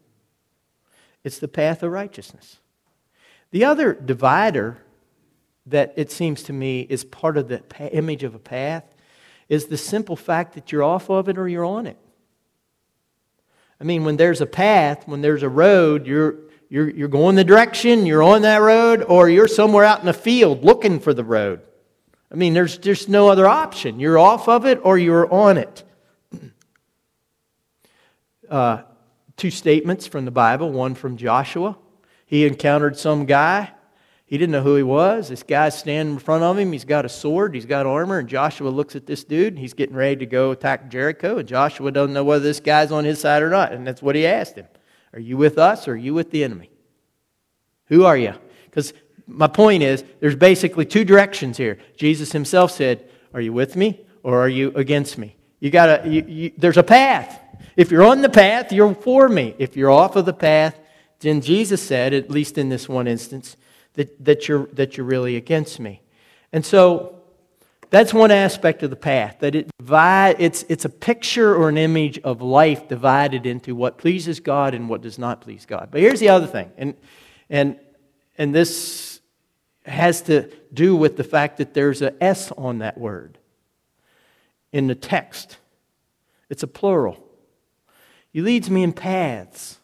It's 1.23 1.37
the 1.37 1.47
path 1.47 1.83
of 1.83 1.91
righteousness. 1.91 2.57
The 3.51 3.63
other 3.63 3.93
divider 3.93 4.81
that 5.67 5.93
it 5.95 6.12
seems 6.12 6.43
to 6.43 6.53
me 6.53 6.82
is 6.82 7.03
part 7.03 7.38
of 7.38 7.47
the 7.47 7.62
image 7.91 8.23
of 8.23 8.34
a 8.36 8.39
path 8.39 8.84
is 9.49 9.67
the 9.67 9.77
simple 9.77 10.15
fact 10.15 10.56
that 10.56 10.71
you're 10.71 10.84
off 10.84 11.10
of 11.10 11.30
it 11.30 11.38
or 11.38 11.47
you're 11.47 11.65
on 11.65 11.88
it. 11.88 11.97
I 13.80 13.84
mean, 13.84 14.03
when 14.03 14.17
there's 14.17 14.41
a 14.41 14.45
path, 14.45 15.08
when 15.08 15.21
there's 15.21 15.43
a 15.43 15.49
road, 15.49 16.08
you're, 16.08 16.36
you're, 16.69 16.89
you're 16.89 17.08
going 17.08 17.36
the 17.36 17.43
direction, 17.43 18.06
you're 18.06 18.23
on 18.23 18.41
that 18.41 18.58
road, 18.58 19.03
or 19.08 19.30
you're 19.30 19.47
somewhere 19.47 19.86
out 19.86 19.99
in 19.99 20.06
the 20.06 20.13
field 20.13 20.63
looking 20.63 20.99
for 20.99 21.13
the 21.13 21.23
road. 21.23 21.62
I 22.32 22.36
mean, 22.36 22.53
there's 22.53 22.77
just 22.77 23.08
no 23.08 23.30
other 23.30 23.47
option. 23.47 23.99
You're 23.99 24.17
off 24.17 24.49
of 24.49 24.65
it 24.65 24.80
or 24.84 24.97
you're 24.97 25.32
on 25.32 25.58
it. 25.58 25.84
Uh, 28.49 28.82
two 29.36 29.51
statements 29.51 30.08
from 30.08 30.23
the 30.23 30.32
Bible 30.32 30.71
one 30.71 30.95
from 30.95 31.17
Joshua. 31.17 31.77
He 32.25 32.45
encountered 32.45 32.97
some 32.97 33.25
guy 33.25 33.71
he 34.27 34.37
didn't 34.37 34.51
know 34.51 34.61
who 34.61 34.75
he 34.75 34.83
was. 34.83 35.29
This 35.29 35.41
guy's 35.41 35.79
standing 35.79 36.15
in 36.15 36.19
front 36.19 36.43
of 36.43 36.57
him. 36.57 36.73
He's 36.73 36.83
got 36.83 37.05
a 37.05 37.09
sword, 37.09 37.55
he's 37.55 37.65
got 37.65 37.85
armor, 37.85 38.19
and 38.19 38.27
Joshua 38.27 38.67
looks 38.67 38.93
at 38.97 39.05
this 39.05 39.23
dude, 39.23 39.53
and 39.53 39.59
he's 39.59 39.73
getting 39.73 39.95
ready 39.95 40.17
to 40.17 40.25
go 40.25 40.51
attack 40.51 40.91
Jericho, 40.91 41.37
and 41.37 41.47
Joshua 41.47 41.91
doesn't 41.91 42.13
know 42.13 42.25
whether 42.25 42.43
this 42.43 42.59
guy's 42.59 42.91
on 42.91 43.05
his 43.05 43.21
side 43.21 43.41
or 43.41 43.49
not. 43.49 43.71
And 43.71 43.87
that's 43.87 44.01
what 44.01 44.15
he 44.15 44.27
asked 44.27 44.55
him 44.55 44.67
Are 45.13 45.19
you 45.19 45.37
with 45.37 45.57
us 45.57 45.87
or 45.87 45.93
are 45.93 45.95
you 45.95 46.13
with 46.13 46.31
the 46.31 46.43
enemy? 46.43 46.69
Who 47.85 48.03
are 48.03 48.17
you? 48.17 48.33
Because 48.65 48.93
my 49.27 49.47
point 49.47 49.81
is, 49.81 50.03
there's 50.19 50.35
basically 50.35 50.85
two 50.85 51.05
directions 51.05 51.55
here. 51.55 51.79
Jesus 51.95 52.33
himself 52.33 52.71
said, 52.71 53.09
Are 53.33 53.39
you 53.39 53.53
with 53.53 53.77
me 53.77 54.05
or 54.23 54.41
are 54.41 54.49
you 54.49 54.73
against 54.75 55.17
me? 55.17 55.37
You 55.61 55.71
gotta, 55.71 56.07
you, 56.07 56.25
you, 56.27 56.51
there's 56.57 56.77
a 56.77 56.83
path. 56.83 57.41
If 57.77 57.91
you're 57.91 58.03
on 58.03 58.21
the 58.21 58.29
path, 58.29 58.73
you're 58.73 58.93
for 58.93 59.29
me. 59.29 59.55
If 59.57 59.77
you're 59.77 59.89
off 59.89 60.17
of 60.17 60.25
the 60.25 60.33
path, 60.33 60.77
then 61.19 61.39
Jesus 61.39 61.81
said, 61.81 62.13
at 62.13 62.29
least 62.29 62.57
in 62.57 62.67
this 62.67 62.89
one 62.89 63.07
instance, 63.07 63.55
that, 63.97 64.23
that, 64.23 64.47
you're, 64.47 64.67
that 64.67 64.95
you're 64.95 65.05
really 65.05 65.36
against 65.36 65.79
me. 65.79 66.01
And 66.53 66.65
so 66.65 67.19
that's 67.89 68.13
one 68.13 68.31
aspect 68.31 68.83
of 68.83 68.89
the 68.89 68.95
path, 68.95 69.38
that 69.39 69.55
it 69.55 69.69
divide, 69.79 70.38
it's, 70.39 70.63
it's 70.69 70.86
a 70.86 70.89
picture 70.89 71.55
or 71.55 71.67
an 71.69 71.77
image 71.77 72.19
of 72.19 72.41
life 72.41 72.88
divided 72.88 73.45
into 73.45 73.75
what 73.75 73.97
pleases 73.97 74.39
God 74.39 74.73
and 74.73 74.88
what 74.89 75.01
does 75.01 75.19
not 75.19 75.41
please 75.41 75.65
God. 75.65 75.89
But 75.91 76.01
here's 76.01 76.19
the 76.19 76.29
other 76.29 76.47
thing, 76.47 76.71
and, 76.77 76.95
and, 77.49 77.79
and 78.38 78.55
this 78.55 79.19
has 79.86 80.21
to 80.23 80.51
do 80.73 80.95
with 80.95 81.17
the 81.17 81.23
fact 81.23 81.57
that 81.57 81.73
there's 81.73 82.01
a 82.01 82.12
S 82.23 82.51
on 82.57 82.79
that 82.79 82.97
word 82.97 83.38
in 84.73 84.88
the 84.88 84.95
text. 84.95 85.57
It's 86.49 86.63
a 86.63 86.67
plural. 86.67 87.23
He 88.31 88.41
leads 88.41 88.69
me 88.69 88.83
in 88.83 88.93
paths 88.93 89.79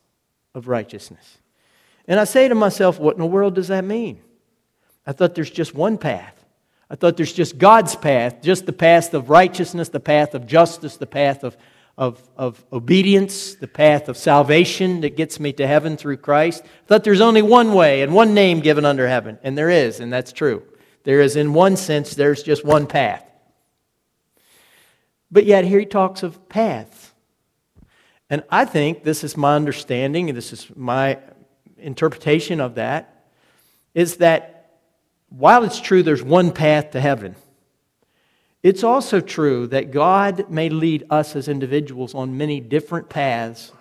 of 0.53 0.67
righteousness. 0.67 1.39
And 2.07 2.19
I 2.19 2.25
say 2.25 2.47
to 2.47 2.55
myself, 2.55 2.99
what 2.99 3.15
in 3.15 3.21
the 3.21 3.25
world 3.25 3.55
does 3.55 3.69
that 3.69 3.83
mean? 3.83 4.19
I 5.05 5.11
thought 5.11 5.35
there's 5.35 5.51
just 5.51 5.73
one 5.73 5.97
path. 5.97 6.45
I 6.89 6.95
thought 6.95 7.17
there's 7.17 7.33
just 7.33 7.57
God's 7.57 7.95
path, 7.95 8.41
just 8.41 8.65
the 8.65 8.73
path 8.73 9.13
of 9.13 9.29
righteousness, 9.29 9.89
the 9.89 9.99
path 9.99 10.35
of 10.35 10.45
justice, 10.45 10.97
the 10.97 11.07
path 11.07 11.43
of, 11.43 11.57
of, 11.97 12.21
of 12.37 12.63
obedience, 12.71 13.55
the 13.55 13.67
path 13.67 14.09
of 14.09 14.17
salvation 14.17 15.01
that 15.01 15.17
gets 15.17 15.39
me 15.39 15.53
to 15.53 15.65
heaven 15.65 15.97
through 15.97 16.17
Christ. 16.17 16.63
I 16.63 16.87
thought 16.87 17.03
there's 17.03 17.21
only 17.21 17.41
one 17.41 17.73
way 17.73 18.01
and 18.01 18.13
one 18.13 18.33
name 18.33 18.59
given 18.59 18.85
under 18.85 19.07
heaven. 19.07 19.39
And 19.43 19.57
there 19.57 19.69
is, 19.69 19.99
and 19.99 20.11
that's 20.11 20.31
true. 20.31 20.63
There 21.03 21.19
is, 21.19 21.35
in 21.35 21.53
one 21.53 21.77
sense, 21.77 22.15
there's 22.15 22.43
just 22.43 22.63
one 22.63 22.85
path. 22.85 23.25
But 25.31 25.45
yet, 25.45 25.65
here 25.65 25.79
he 25.79 25.85
talks 25.85 26.21
of 26.21 26.47
paths. 26.47 27.11
And 28.29 28.43
I 28.49 28.65
think 28.65 29.03
this 29.03 29.23
is 29.23 29.35
my 29.35 29.55
understanding, 29.55 30.29
and 30.29 30.37
this 30.37 30.53
is 30.53 30.67
my 30.75 31.17
interpretation 31.83 32.59
of 32.59 32.75
that, 32.75 33.27
is 33.93 34.17
that 34.17 34.79
while 35.29 35.63
it's 35.63 35.79
true 35.79 36.03
there's 36.03 36.23
one 36.23 36.51
path 36.51 36.91
to 36.91 37.01
heaven, 37.01 37.35
it's 38.61 38.83
also 38.83 39.19
true 39.19 39.67
that 39.67 39.91
God 39.91 40.49
may 40.49 40.69
lead 40.69 41.05
us 41.09 41.35
as 41.35 41.47
individuals 41.47 42.15
on 42.15 42.37
many 42.37 42.61
different 42.61 43.09
paths 43.09 43.73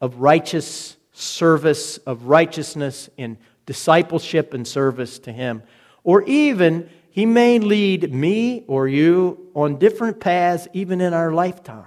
of 0.00 0.16
righteous 0.16 0.96
service, 1.12 1.98
of 1.98 2.24
righteousness 2.24 3.10
in 3.16 3.36
discipleship 3.66 4.54
and 4.54 4.66
service 4.66 5.18
to 5.20 5.32
Him. 5.32 5.62
Or 6.02 6.22
even, 6.22 6.88
He 7.10 7.26
may 7.26 7.58
lead 7.58 8.12
me 8.12 8.64
or 8.66 8.88
you 8.88 9.50
on 9.54 9.78
different 9.78 10.20
paths, 10.20 10.68
even 10.72 11.00
in 11.00 11.12
our 11.12 11.32
lifetime, 11.32 11.86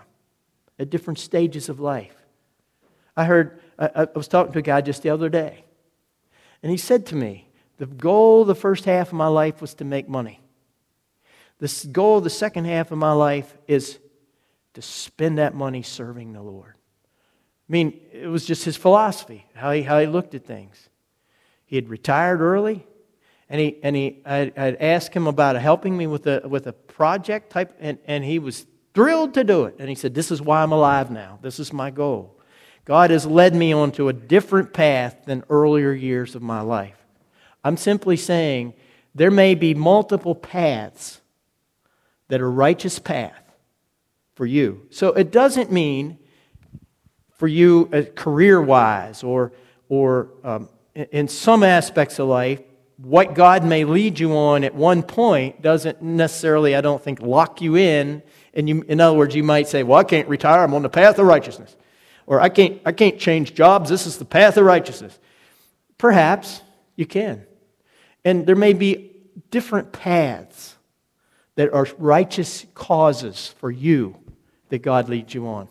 at 0.78 0.91
different 0.91 1.20
stages 1.20 1.70
of 1.70 1.80
life. 1.80 2.15
I 3.15 3.26
heard, 3.26 3.60
I, 3.80 4.08
was 4.16 4.28
talking 4.28 4.54
to 4.54 4.60
a 4.60 4.63
guy 4.63 4.82
just 4.82 5.04
the 5.04 5.10
other 5.10 5.30
day, 5.30 5.63
and 6.63 6.72
he 6.72 6.78
said 6.78 7.06
to 7.08 7.16
me, 7.16 7.48
The 7.78 7.86
goal 7.86 8.46
the 8.46 8.56
first 8.56 8.86
half 8.86 9.08
of 9.08 9.13
my 9.13 9.28
life 9.28 9.62
was 9.62 9.74
to 9.76 9.86
make 9.86 10.10
money. 10.10 10.40
The 11.60 11.90
goal 11.92 12.20
of 12.20 12.24
the 12.24 12.30
second 12.30 12.66
half 12.66 12.92
of 12.92 12.98
my 12.98 13.13
life 13.13 13.56
is 13.68 14.00
to 14.74 14.82
spend 14.82 15.40
that 15.40 15.56
money 15.56 15.82
serving 15.82 16.34
the 16.34 16.42
Lord. 16.42 16.74
I 17.68 17.72
mean, 17.72 18.00
it 18.12 18.28
was 18.28 18.46
just 18.46 18.63
his 18.63 18.78
philosophy, 18.78 19.46
how 19.54 19.72
he, 19.72 19.82
how 19.82 20.00
he 20.00 20.06
looked 20.06 20.36
at 20.36 20.46
things. 20.46 20.90
He 21.66 21.76
had 21.76 21.90
retired 21.90 22.42
early, 22.42 22.86
and, 23.50 23.60
he, 23.60 23.78
and 23.84 23.96
he, 23.96 24.22
I 24.26 24.52
had 24.56 24.78
asked 24.80 25.13
him 25.13 25.28
about 25.28 25.56
helping 25.58 25.98
me 25.98 26.08
with 26.08 26.28
a, 26.28 26.48
with 26.48 26.68
a 26.68 26.74
project 26.74 27.50
type, 27.50 27.76
and, 27.80 27.98
and 28.06 28.24
he 28.24 28.40
was 28.40 28.66
thrilled 28.94 29.34
to 29.34 29.44
do 29.44 29.66
it. 29.66 29.76
And 29.80 29.90
he 29.90 29.96
said, 29.96 30.13
This 30.13 30.32
is 30.32 30.42
why 30.42 30.63
I'm 30.63 30.72
alive 30.72 31.12
now. 31.12 31.40
This 31.42 31.60
is 31.60 31.74
my 31.74 31.92
goal. 31.92 32.37
God 32.88 33.12
has 33.12 33.26
led 33.26 33.54
me 33.54 33.73
onto 33.73 34.08
a 34.08 34.13
different 34.13 34.71
path 34.71 35.26
than 35.26 35.43
earlier 35.50 35.91
years 35.91 36.36
of 36.36 36.41
my 36.41 36.62
life. 36.62 36.95
I'm 37.62 37.76
simply 37.76 38.15
saying 38.15 38.76
there 39.13 39.30
may 39.30 39.56
be 39.56 39.73
multiple 39.73 40.34
paths 40.34 41.19
that 42.30 42.39
are 42.39 42.50
righteous 42.50 42.97
path 42.97 43.43
for 44.36 44.45
you. 44.45 44.88
So 44.89 45.10
it 45.10 45.34
doesn't 45.34 45.69
mean 45.69 46.17
for 47.34 47.50
you 47.50 47.89
uh, 47.91 48.04
career 48.15 48.62
wise 48.62 49.21
or, 49.21 49.52
or 49.89 50.30
um, 50.45 50.69
in 50.95 51.28
some 51.28 51.63
aspects 51.63 52.19
of 52.19 52.30
life, 52.30 52.62
what 52.95 53.34
God 53.34 53.65
may 53.65 53.84
lead 53.84 54.17
you 54.17 54.32
on 54.38 54.63
at 54.63 54.73
one 54.73 55.04
point 55.04 55.62
doesn't 55.62 56.02
necessarily, 56.02 56.73
I 56.73 56.80
don't 56.80 57.04
think, 57.04 57.21
lock 57.21 57.60
you 57.60 57.76
in. 57.76 58.23
And 58.54 58.69
you, 58.69 58.86
in 58.88 59.02
other 59.02 59.17
words, 59.17 59.36
you 59.36 59.43
might 59.43 59.67
say, 59.67 59.84
Well, 59.84 60.00
I 60.00 60.06
can't 60.06 60.30
retire, 60.30 60.63
I'm 60.63 60.73
on 60.73 60.84
the 60.84 60.89
path 60.89 61.19
of 61.19 61.28
righteousness. 61.28 61.76
Or 62.28 62.42
I 62.42 62.50
can't, 62.50 62.80
I 62.86 62.92
can't 62.92 63.18
change 63.18 63.56
jobs, 63.56 63.90
this 63.90 64.06
is 64.06 64.18
the 64.18 64.26
path 64.26 64.58
of 64.58 64.66
righteousness. 64.66 65.18
Perhaps 65.98 66.62
you 66.96 67.06
can. 67.06 67.44
And 68.24 68.46
there 68.46 68.56
may 68.56 68.74
be 68.74 69.12
different 69.50 69.94
paths 69.94 70.76
that 71.56 71.74
are 71.74 71.88
righteous 71.98 72.66
causes 72.76 73.56
for 73.60 73.72
you 73.72 74.18
that 74.70 74.80
God 74.80 75.08
leads 75.10 75.34
you 75.34 75.48
on. 75.48 75.70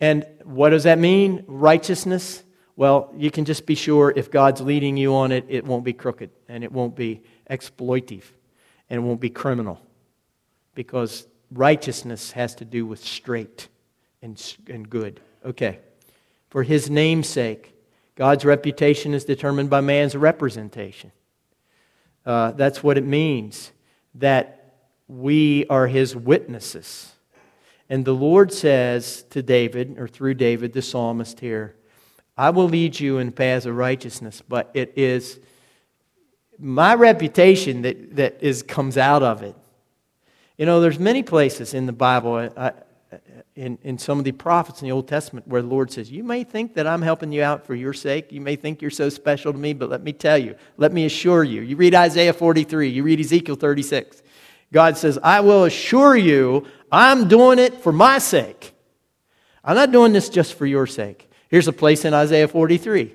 And 0.00 0.26
what 0.42 0.70
does 0.70 0.84
that 0.84 0.98
mean? 0.98 1.44
Righteousness? 1.46 2.42
Well, 2.74 3.12
you 3.16 3.30
can 3.30 3.44
just 3.44 3.66
be 3.66 3.74
sure 3.74 4.12
if 4.16 4.30
God's 4.30 4.62
leading 4.62 4.96
you 4.96 5.14
on 5.14 5.30
it, 5.30 5.44
it 5.48 5.64
won't 5.64 5.84
be 5.84 5.92
crooked 5.92 6.30
and 6.48 6.64
it 6.64 6.72
won't 6.72 6.96
be 6.96 7.22
exploitive 7.48 8.24
and 8.88 8.98
it 8.98 9.00
won't 9.02 9.20
be 9.20 9.30
criminal. 9.30 9.80
Because 10.74 11.28
righteousness 11.52 12.32
has 12.32 12.54
to 12.56 12.64
do 12.64 12.86
with 12.86 13.04
straight 13.04 13.68
and, 14.22 14.56
and 14.68 14.88
good. 14.88 15.20
Okay. 15.44 15.80
For 16.48 16.62
his 16.62 16.88
name's 16.88 17.28
sake, 17.28 17.74
God's 18.14 18.44
reputation 18.44 19.14
is 19.14 19.24
determined 19.24 19.70
by 19.70 19.80
man's 19.80 20.14
representation. 20.14 21.12
Uh, 22.24 22.52
that's 22.52 22.82
what 22.82 22.96
it 22.96 23.04
means 23.04 23.72
that 24.14 24.74
we 25.08 25.66
are 25.66 25.86
his 25.86 26.14
witnesses. 26.14 27.12
And 27.88 28.04
the 28.04 28.14
Lord 28.14 28.52
says 28.52 29.24
to 29.30 29.42
David, 29.42 29.98
or 29.98 30.06
through 30.06 30.34
David, 30.34 30.72
the 30.72 30.82
psalmist 30.82 31.40
here, 31.40 31.74
I 32.36 32.50
will 32.50 32.68
lead 32.68 32.98
you 32.98 33.18
in 33.18 33.32
paths 33.32 33.66
of 33.66 33.76
righteousness, 33.76 34.42
but 34.46 34.70
it 34.72 34.92
is 34.96 35.40
my 36.58 36.94
reputation 36.94 37.82
that, 37.82 38.16
that 38.16 38.42
is, 38.42 38.62
comes 38.62 38.96
out 38.96 39.22
of 39.22 39.42
it. 39.42 39.56
You 40.56 40.66
know, 40.66 40.80
there's 40.80 40.98
many 40.98 41.22
places 41.22 41.74
in 41.74 41.86
the 41.86 41.92
Bible. 41.92 42.50
I, 42.56 42.72
in, 43.54 43.78
in 43.82 43.98
some 43.98 44.18
of 44.18 44.24
the 44.24 44.32
prophets 44.32 44.80
in 44.80 44.88
the 44.88 44.92
Old 44.92 45.08
Testament 45.08 45.46
where 45.46 45.60
the 45.60 45.68
Lord 45.68 45.90
says, 45.92 46.10
You 46.10 46.24
may 46.24 46.44
think 46.44 46.74
that 46.74 46.86
I'm 46.86 47.02
helping 47.02 47.32
you 47.32 47.42
out 47.42 47.66
for 47.66 47.74
your 47.74 47.92
sake. 47.92 48.32
You 48.32 48.40
may 48.40 48.56
think 48.56 48.80
you're 48.80 48.90
so 48.90 49.08
special 49.08 49.52
to 49.52 49.58
me, 49.58 49.72
but 49.74 49.90
let 49.90 50.02
me 50.02 50.12
tell 50.12 50.38
you, 50.38 50.56
let 50.78 50.92
me 50.92 51.04
assure 51.04 51.44
you. 51.44 51.60
You 51.60 51.76
read 51.76 51.94
Isaiah 51.94 52.32
43, 52.32 52.88
you 52.88 53.02
read 53.02 53.20
Ezekiel 53.20 53.56
36. 53.56 54.22
God 54.72 54.96
says, 54.96 55.18
I 55.22 55.40
will 55.40 55.64
assure 55.64 56.16
you 56.16 56.66
I'm 56.90 57.26
doing 57.26 57.58
it 57.58 57.82
for 57.82 57.92
my 57.92 58.18
sake. 58.18 58.74
I'm 59.64 59.76
not 59.76 59.92
doing 59.92 60.12
this 60.12 60.28
just 60.28 60.54
for 60.54 60.66
your 60.66 60.86
sake. 60.86 61.30
Here's 61.48 61.68
a 61.68 61.72
place 61.72 62.04
in 62.04 62.12
Isaiah 62.12 62.48
43. 62.48 63.14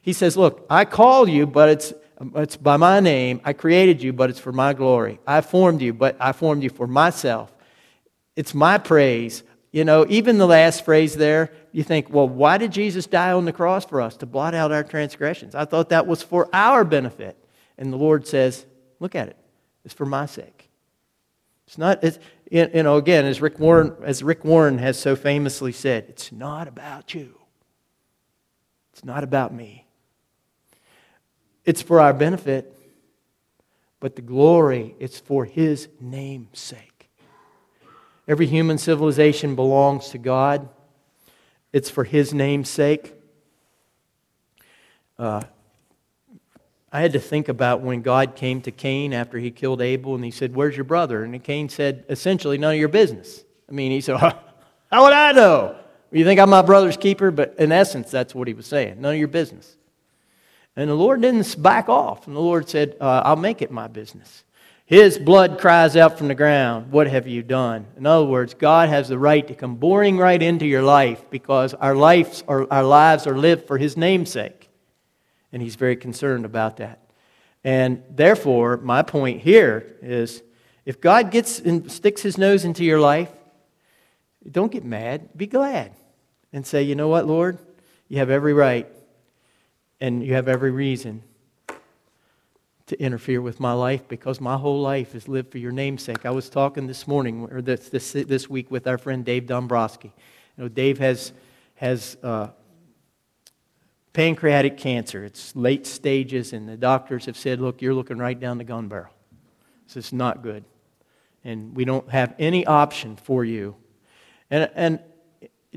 He 0.00 0.12
says, 0.12 0.36
Look, 0.36 0.66
I 0.70 0.84
call 0.84 1.28
you, 1.28 1.46
but 1.46 1.68
it's, 1.68 1.92
it's 2.36 2.56
by 2.56 2.76
my 2.76 3.00
name. 3.00 3.40
I 3.44 3.52
created 3.52 4.02
you, 4.02 4.12
but 4.12 4.30
it's 4.30 4.38
for 4.38 4.52
my 4.52 4.72
glory. 4.72 5.18
I 5.26 5.40
formed 5.40 5.82
you, 5.82 5.92
but 5.92 6.16
I 6.20 6.32
formed 6.32 6.62
you 6.62 6.70
for 6.70 6.86
myself. 6.86 7.54
It's 8.36 8.54
my 8.54 8.78
praise. 8.78 9.42
You 9.70 9.84
know, 9.84 10.06
even 10.08 10.38
the 10.38 10.46
last 10.46 10.84
phrase 10.84 11.14
there, 11.14 11.52
you 11.72 11.82
think, 11.82 12.08
well, 12.10 12.28
why 12.28 12.56
did 12.56 12.72
Jesus 12.72 13.06
die 13.06 13.32
on 13.32 13.44
the 13.44 13.52
cross 13.52 13.84
for 13.84 14.00
us? 14.00 14.16
To 14.18 14.26
blot 14.26 14.54
out 14.54 14.72
our 14.72 14.82
transgressions. 14.82 15.54
I 15.54 15.66
thought 15.66 15.90
that 15.90 16.06
was 16.06 16.22
for 16.22 16.48
our 16.54 16.84
benefit. 16.84 17.36
And 17.76 17.92
the 17.92 17.98
Lord 17.98 18.26
says, 18.26 18.64
look 18.98 19.14
at 19.14 19.28
it. 19.28 19.36
It's 19.84 19.94
for 19.94 20.06
my 20.06 20.26
sake. 20.26 20.70
It's 21.66 21.76
not, 21.76 22.02
it's, 22.02 22.18
you 22.50 22.82
know, 22.82 22.96
again, 22.96 23.26
as 23.26 23.42
Rick, 23.42 23.58
Warren, 23.58 23.94
as 24.02 24.22
Rick 24.22 24.42
Warren 24.42 24.78
has 24.78 24.98
so 24.98 25.14
famously 25.14 25.72
said, 25.72 26.06
it's 26.08 26.32
not 26.32 26.66
about 26.66 27.14
you. 27.14 27.34
It's 28.94 29.04
not 29.04 29.22
about 29.22 29.52
me. 29.52 29.86
It's 31.66 31.82
for 31.82 32.00
our 32.00 32.14
benefit, 32.14 32.74
but 34.00 34.16
the 34.16 34.22
glory, 34.22 34.96
it's 34.98 35.20
for 35.20 35.44
His 35.44 35.88
name's 36.00 36.58
sake. 36.58 36.97
Every 38.28 38.46
human 38.46 38.76
civilization 38.76 39.56
belongs 39.56 40.10
to 40.10 40.18
God, 40.18 40.68
it's 41.72 41.88
for 41.88 42.04
His 42.04 42.34
name's 42.34 42.68
sake. 42.68 43.14
Uh, 45.18 45.42
I 46.92 47.00
had 47.00 47.12
to 47.14 47.20
think 47.20 47.48
about 47.48 47.80
when 47.80 48.02
God 48.02 48.36
came 48.36 48.60
to 48.62 48.70
Cain 48.70 49.12
after 49.12 49.38
he 49.38 49.50
killed 49.50 49.82
Abel 49.82 50.14
and 50.14 50.24
he 50.24 50.30
said, 50.30 50.54
Where's 50.54 50.76
your 50.76 50.84
brother? 50.84 51.22
And 51.22 51.42
Cain 51.42 51.68
said, 51.68 52.04
Essentially, 52.08 52.56
none 52.56 52.74
of 52.74 52.78
your 52.78 52.88
business. 52.88 53.44
I 53.68 53.72
mean, 53.72 53.90
he 53.90 54.00
said, 54.00 54.16
How 54.90 55.04
would 55.04 55.12
I 55.12 55.32
know? 55.32 55.76
You 56.10 56.24
think 56.24 56.40
I'm 56.40 56.48
my 56.48 56.62
brother's 56.62 56.96
keeper? 56.96 57.30
But 57.30 57.56
in 57.58 57.72
essence, 57.72 58.10
that's 58.10 58.34
what 58.34 58.48
he 58.48 58.54
was 58.54 58.66
saying. 58.66 59.00
None 59.00 59.14
of 59.14 59.18
your 59.18 59.28
business. 59.28 59.76
And 60.76 60.88
the 60.88 60.94
Lord 60.94 61.20
didn't 61.20 61.60
back 61.60 61.88
off. 61.88 62.26
And 62.26 62.34
the 62.34 62.40
Lord 62.40 62.68
said, 62.68 62.96
uh, 63.00 63.22
I'll 63.24 63.36
make 63.36 63.60
it 63.60 63.70
my 63.70 63.88
business. 63.88 64.44
His 64.88 65.18
blood 65.18 65.60
cries 65.60 65.98
out 65.98 66.16
from 66.16 66.28
the 66.28 66.34
ground, 66.34 66.90
What 66.90 67.08
have 67.08 67.26
you 67.26 67.42
done? 67.42 67.88
In 67.98 68.06
other 68.06 68.24
words, 68.24 68.54
God 68.54 68.88
has 68.88 69.08
the 69.08 69.18
right 69.18 69.46
to 69.46 69.54
come 69.54 69.76
boring 69.76 70.16
right 70.16 70.42
into 70.42 70.64
your 70.64 70.80
life 70.80 71.28
because 71.28 71.74
our, 71.74 71.94
lives 71.94 72.42
are, 72.48 72.66
our 72.72 72.84
lives 72.84 73.26
are 73.26 73.36
lived 73.36 73.66
for 73.66 73.76
His 73.76 73.98
namesake. 73.98 74.70
And 75.52 75.60
He's 75.60 75.74
very 75.74 75.94
concerned 75.94 76.46
about 76.46 76.78
that. 76.78 77.00
And 77.62 78.02
therefore, 78.08 78.78
my 78.78 79.02
point 79.02 79.42
here 79.42 79.94
is 80.00 80.42
if 80.86 81.02
God 81.02 81.30
gets 81.30 81.58
and 81.60 81.92
sticks 81.92 82.22
His 82.22 82.38
nose 82.38 82.64
into 82.64 82.82
your 82.82 82.98
life, 82.98 83.30
don't 84.50 84.72
get 84.72 84.86
mad, 84.86 85.36
be 85.36 85.46
glad. 85.46 85.92
And 86.50 86.66
say, 86.66 86.82
You 86.82 86.94
know 86.94 87.08
what, 87.08 87.26
Lord? 87.26 87.58
You 88.08 88.20
have 88.20 88.30
every 88.30 88.54
right 88.54 88.88
and 90.00 90.24
you 90.24 90.32
have 90.32 90.48
every 90.48 90.70
reason 90.70 91.24
to 92.88 93.00
interfere 93.00 93.40
with 93.40 93.60
my 93.60 93.72
life 93.72 94.08
because 94.08 94.40
my 94.40 94.56
whole 94.56 94.80
life 94.80 95.14
is 95.14 95.28
lived 95.28 95.52
for 95.52 95.58
your 95.58 95.72
namesake. 95.72 96.26
I 96.26 96.30
was 96.30 96.48
talking 96.48 96.86
this 96.86 97.06
morning 97.06 97.48
or 97.50 97.62
this, 97.62 97.88
this, 97.88 98.12
this 98.12 98.48
week 98.48 98.70
with 98.70 98.86
our 98.86 98.98
friend 98.98 99.24
Dave 99.24 99.46
Dombrowski. 99.46 100.12
You 100.56 100.64
know, 100.64 100.68
Dave 100.68 100.98
has, 100.98 101.32
has 101.76 102.16
uh, 102.22 102.48
pancreatic 104.12 104.78
cancer. 104.78 105.24
It's 105.24 105.54
late 105.54 105.86
stages, 105.86 106.52
and 106.52 106.68
the 106.68 106.76
doctors 106.76 107.26
have 107.26 107.36
said, 107.36 107.60
look, 107.60 107.80
you're 107.80 107.94
looking 107.94 108.18
right 108.18 108.38
down 108.38 108.58
the 108.58 108.64
gun 108.64 108.88
barrel. 108.88 109.12
This 109.86 109.96
is 109.96 110.12
not 110.12 110.42
good. 110.42 110.64
and 111.44 111.74
we 111.76 111.84
don't 111.84 112.08
have 112.10 112.34
any 112.38 112.66
option 112.66 113.16
for 113.16 113.44
you. 113.44 113.76
And, 114.50 114.70
and 114.74 115.00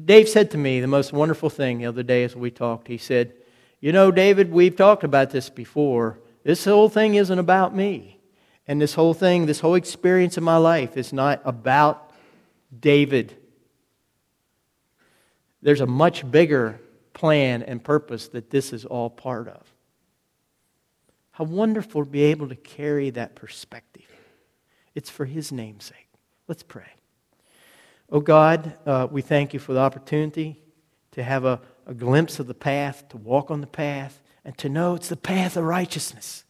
Dave 0.03 0.29
said 0.29 0.51
to 0.51 0.57
me 0.57 0.79
the 0.79 0.87
most 0.87 1.13
wonderful 1.13 1.49
thing 1.49 1.79
the 1.79 1.85
other 1.85 2.03
day 2.03 2.23
as 2.23 2.35
we 2.35 2.51
talked. 2.51 2.87
He 2.87 2.97
said, 2.97 3.33
You 3.79 3.91
know, 3.91 4.11
David, 4.11 4.51
we've 4.51 4.75
talked 4.75 5.03
about 5.03 5.29
this 5.31 5.49
before. 5.49 6.19
This 6.43 6.65
whole 6.65 6.89
thing 6.89 7.15
isn't 7.15 7.39
about 7.39 7.75
me. 7.75 8.19
And 8.67 8.81
this 8.81 8.93
whole 8.93 9.13
thing, 9.13 9.45
this 9.45 9.59
whole 9.59 9.75
experience 9.75 10.37
of 10.37 10.43
my 10.43 10.57
life 10.57 10.95
is 10.95 11.11
not 11.11 11.41
about 11.45 12.11
David. 12.77 13.35
There's 15.61 15.81
a 15.81 15.87
much 15.87 16.29
bigger 16.29 16.79
plan 17.13 17.63
and 17.63 17.83
purpose 17.83 18.29
that 18.29 18.49
this 18.49 18.71
is 18.71 18.85
all 18.85 19.09
part 19.09 19.47
of. 19.47 19.61
How 21.31 21.43
wonderful 21.43 22.03
to 22.03 22.09
be 22.09 22.23
able 22.23 22.49
to 22.49 22.55
carry 22.55 23.09
that 23.11 23.35
perspective. 23.35 24.07
It's 24.95 25.09
for 25.09 25.25
His 25.25 25.51
name's 25.51 25.85
sake. 25.85 26.07
Let's 26.47 26.63
pray. 26.63 26.89
Oh 28.09 28.19
God, 28.19 28.77
uh, 28.85 29.07
we 29.09 29.21
thank 29.21 29.53
you 29.53 29.59
for 29.59 29.73
the 29.73 29.79
opportunity 29.79 30.61
to 31.11 31.23
have 31.23 31.45
a, 31.45 31.61
a 31.87 31.93
glimpse 31.93 32.39
of 32.39 32.47
the 32.47 32.53
path, 32.53 33.07
to 33.09 33.17
walk 33.17 33.51
on 33.51 33.61
the 33.61 33.67
path, 33.67 34.20
and 34.43 34.57
to 34.57 34.69
know 34.69 34.95
it's 34.95 35.09
the 35.09 35.17
path 35.17 35.55
of 35.57 35.63
righteousness. 35.63 36.43